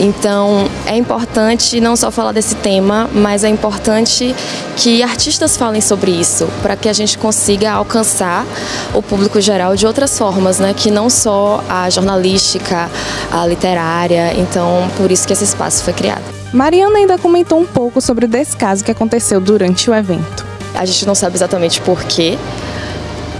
Então, 0.00 0.66
é 0.86 0.96
importante 0.96 1.78
não 1.82 1.94
só 1.94 2.10
falar 2.10 2.32
desse 2.32 2.54
tema, 2.54 3.10
mas 3.12 3.44
é 3.44 3.48
importante 3.50 4.34
que 4.74 5.02
artistas 5.02 5.54
falem 5.54 5.82
sobre 5.82 6.10
isso, 6.10 6.48
para 6.62 6.76
que 6.76 6.88
a 6.88 6.94
gente 6.94 7.18
consiga 7.18 7.70
alcançar 7.72 8.46
o 8.94 9.02
público 9.02 9.42
geral 9.42 9.76
de 9.76 9.86
outras 9.86 10.16
formas, 10.16 10.58
né, 10.58 10.72
que 10.72 10.90
não 10.90 11.10
só 11.10 11.62
a 11.68 11.90
jornalística, 11.90 12.90
a 13.30 13.46
literária. 13.46 14.32
Então, 14.38 14.90
por 14.96 15.12
isso 15.12 15.26
que 15.26 15.34
esse 15.34 15.44
espaço 15.44 15.84
foi 15.84 15.92
criado. 15.92 16.24
Mariana 16.54 16.96
ainda 16.96 17.18
comentou 17.18 17.60
um 17.60 17.66
pouco 17.66 18.00
sobre 18.00 18.24
o 18.24 18.28
descaso 18.28 18.82
que 18.82 18.90
aconteceu 18.90 19.42
durante 19.42 19.90
o 19.90 19.94
evento. 19.94 20.53
A 20.74 20.84
gente 20.84 21.06
não 21.06 21.14
sabe 21.14 21.36
exatamente 21.36 21.80
porquê, 21.80 22.36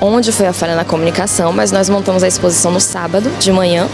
onde 0.00 0.30
foi 0.32 0.46
a 0.46 0.52
falha 0.52 0.76
na 0.76 0.84
comunicação, 0.84 1.52
mas 1.52 1.72
nós 1.72 1.88
montamos 1.88 2.22
a 2.22 2.28
exposição 2.28 2.70
no 2.70 2.80
sábado 2.80 3.30
de 3.38 3.50
manhã. 3.50 3.88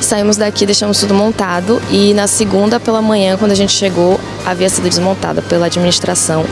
Saímos 0.00 0.36
daqui, 0.36 0.66
deixamos 0.66 0.98
tudo 0.98 1.14
montado 1.14 1.80
e 1.90 2.12
na 2.14 2.26
segunda 2.26 2.80
pela 2.80 3.00
manhã, 3.00 3.36
quando 3.36 3.52
a 3.52 3.54
gente 3.54 3.72
chegou, 3.72 4.18
havia 4.44 4.68
sido 4.68 4.88
desmontada 4.88 5.42
pela 5.42 5.66
administração 5.66 6.44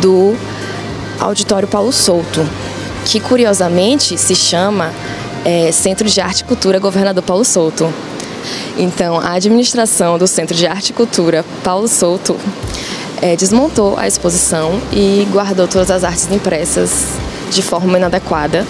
do 0.00 0.36
Auditório 1.20 1.68
Paulo 1.68 1.92
Souto, 1.92 2.44
que 3.04 3.20
curiosamente 3.20 4.18
se 4.18 4.34
chama 4.34 4.92
é, 5.44 5.70
Centro 5.70 6.08
de 6.08 6.20
Arte 6.20 6.40
e 6.40 6.44
Cultura 6.44 6.78
Governador 6.78 7.22
Paulo 7.22 7.44
Souto. 7.44 7.92
Então, 8.76 9.20
a 9.20 9.32
administração 9.34 10.18
do 10.18 10.26
Centro 10.26 10.56
de 10.56 10.66
Arte 10.66 10.90
e 10.90 10.92
Cultura 10.92 11.44
Paulo 11.62 11.86
Souto 11.86 12.36
é, 13.22 13.36
desmontou 13.36 13.96
a 13.96 14.06
exposição 14.08 14.82
e 14.92 15.26
guardou 15.30 15.68
todas 15.68 15.90
as 15.90 16.02
artes 16.02 16.28
impressas 16.30 17.06
de 17.50 17.62
forma 17.62 17.96
inadequada. 17.96 18.66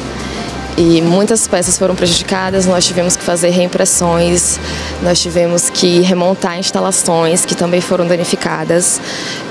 E 0.76 1.02
muitas 1.02 1.46
peças 1.46 1.76
foram 1.76 1.94
prejudicadas, 1.94 2.64
nós 2.66 2.86
tivemos 2.86 3.14
que 3.14 3.22
fazer 3.22 3.50
reimpressões, 3.50 4.58
nós 5.02 5.20
tivemos 5.20 5.68
que 5.68 6.00
remontar 6.00 6.58
instalações 6.58 7.44
que 7.44 7.54
também 7.54 7.80
foram 7.80 8.06
danificadas. 8.06 9.00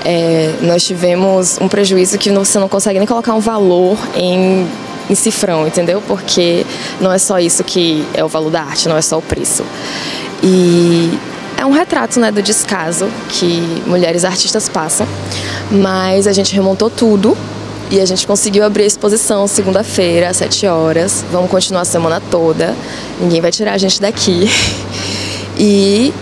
É, 0.04 0.52
nós 0.62 0.84
tivemos 0.84 1.58
um 1.60 1.68
prejuízo 1.68 2.18
que 2.18 2.30
você 2.30 2.58
não 2.58 2.68
consegue 2.68 2.98
nem 2.98 3.06
colocar 3.06 3.34
um 3.34 3.40
valor 3.40 3.96
em, 4.16 4.66
em 5.08 5.14
cifrão, 5.14 5.66
entendeu? 5.66 6.02
Porque 6.08 6.66
não 7.00 7.12
é 7.12 7.18
só 7.18 7.38
isso 7.38 7.62
que 7.62 8.04
é 8.14 8.24
o 8.24 8.28
valor 8.28 8.50
da 8.50 8.62
arte, 8.62 8.88
não 8.88 8.96
é 8.96 9.02
só 9.02 9.16
o 9.16 9.22
preço. 9.22 9.64
E 10.42 11.16
é 11.62 11.66
um 11.66 11.70
retrato 11.70 12.18
né, 12.18 12.32
do 12.32 12.42
descaso 12.42 13.08
que 13.28 13.62
mulheres 13.86 14.24
artistas 14.24 14.68
passam, 14.68 15.06
mas 15.70 16.26
a 16.26 16.32
gente 16.32 16.52
remontou 16.56 16.90
tudo 16.90 17.38
e 17.88 18.00
a 18.00 18.04
gente 18.04 18.26
conseguiu 18.26 18.64
abrir 18.64 18.82
a 18.82 18.86
exposição 18.86 19.46
segunda-feira, 19.46 20.28
às 20.28 20.38
7 20.38 20.66
horas. 20.66 21.24
Vamos 21.30 21.48
continuar 21.48 21.82
a 21.82 21.84
semana 21.84 22.20
toda. 22.32 22.74
Ninguém 23.20 23.40
vai 23.40 23.52
tirar 23.52 23.74
a 23.74 23.78
gente 23.78 24.00
daqui. 24.00 24.50
E 25.58 26.14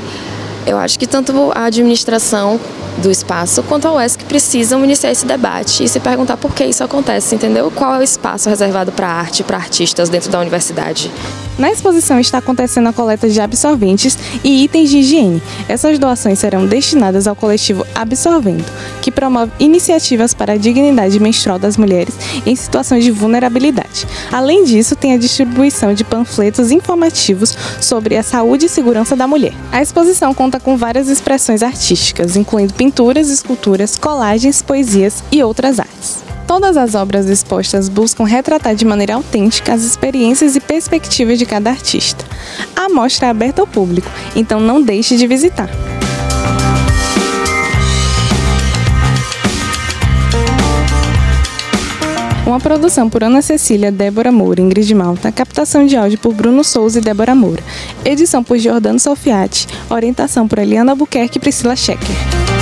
eu 0.66 0.76
acho 0.76 0.98
que 0.98 1.06
tanto 1.06 1.52
a 1.54 1.66
administração 1.66 2.58
do 2.98 3.12
espaço 3.12 3.62
quanto 3.62 3.86
a 3.86 3.92
UESC 3.94 4.19
precisam 4.30 4.84
iniciar 4.84 5.10
esse 5.10 5.26
debate 5.26 5.82
e 5.82 5.88
se 5.88 5.98
perguntar 5.98 6.36
por 6.36 6.54
que 6.54 6.64
isso 6.64 6.84
acontece, 6.84 7.34
entendeu? 7.34 7.68
Qual 7.68 7.96
é 7.96 7.98
o 7.98 8.02
espaço 8.02 8.48
reservado 8.48 8.92
para 8.92 9.08
arte, 9.08 9.42
para 9.42 9.56
artistas 9.56 10.08
dentro 10.08 10.30
da 10.30 10.38
universidade? 10.38 11.10
Na 11.58 11.70
exposição 11.70 12.18
está 12.18 12.38
acontecendo 12.38 12.88
a 12.88 12.92
coleta 12.92 13.28
de 13.28 13.38
absorventes 13.38 14.16
e 14.42 14.64
itens 14.64 14.88
de 14.88 14.98
higiene. 14.98 15.42
Essas 15.68 15.98
doações 15.98 16.38
serão 16.38 16.64
destinadas 16.64 17.26
ao 17.26 17.36
coletivo 17.36 17.84
Absorvendo, 17.94 18.64
que 19.02 19.10
promove 19.10 19.52
iniciativas 19.58 20.32
para 20.32 20.54
a 20.54 20.56
dignidade 20.56 21.20
menstrual 21.20 21.58
das 21.58 21.76
mulheres 21.76 22.14
em 22.46 22.56
situações 22.56 23.04
de 23.04 23.10
vulnerabilidade. 23.10 24.06
Além 24.32 24.64
disso, 24.64 24.96
tem 24.96 25.12
a 25.12 25.18
distribuição 25.18 25.92
de 25.92 26.02
panfletos 26.02 26.70
informativos 26.70 27.54
sobre 27.78 28.16
a 28.16 28.22
saúde 28.22 28.66
e 28.66 28.68
segurança 28.68 29.14
da 29.14 29.26
mulher. 29.26 29.52
A 29.70 29.82
exposição 29.82 30.32
conta 30.32 30.58
com 30.58 30.78
várias 30.78 31.08
expressões 31.08 31.62
artísticas, 31.62 32.36
incluindo 32.36 32.72
pinturas, 32.72 33.28
esculturas, 33.28 33.98
colagens, 33.98 34.19
poesias 34.62 35.22
e 35.32 35.42
outras 35.42 35.78
artes. 35.78 36.22
Todas 36.46 36.76
as 36.76 36.94
obras 36.94 37.26
expostas 37.26 37.88
buscam 37.88 38.24
retratar 38.24 38.74
de 38.74 38.84
maneira 38.84 39.14
autêntica 39.14 39.72
as 39.72 39.82
experiências 39.82 40.56
e 40.56 40.60
perspectivas 40.60 41.38
de 41.38 41.46
cada 41.46 41.70
artista. 41.70 42.24
A 42.74 42.88
mostra 42.88 43.28
é 43.28 43.30
aberta 43.30 43.62
ao 43.62 43.66
público, 43.66 44.10
então 44.34 44.60
não 44.60 44.82
deixe 44.82 45.16
de 45.16 45.26
visitar. 45.26 45.70
Uma 52.44 52.58
produção 52.58 53.08
por 53.08 53.22
Ana 53.22 53.40
Cecília, 53.42 53.92
Débora 53.92 54.32
Moura, 54.32 54.60
Ingrid 54.60 54.92
Malta, 54.92 55.30
captação 55.30 55.86
de 55.86 55.96
áudio 55.96 56.18
por 56.18 56.34
Bruno 56.34 56.64
Souza 56.64 56.98
e 56.98 57.00
Débora 57.00 57.32
Moura, 57.32 57.62
edição 58.04 58.42
por 58.42 58.58
Jordano 58.58 58.98
Solfiati, 58.98 59.68
orientação 59.88 60.48
por 60.48 60.58
Eliana 60.58 60.96
Buquerque 60.96 61.38
e 61.38 61.40
Priscila 61.40 61.76
Schecker. 61.76 62.59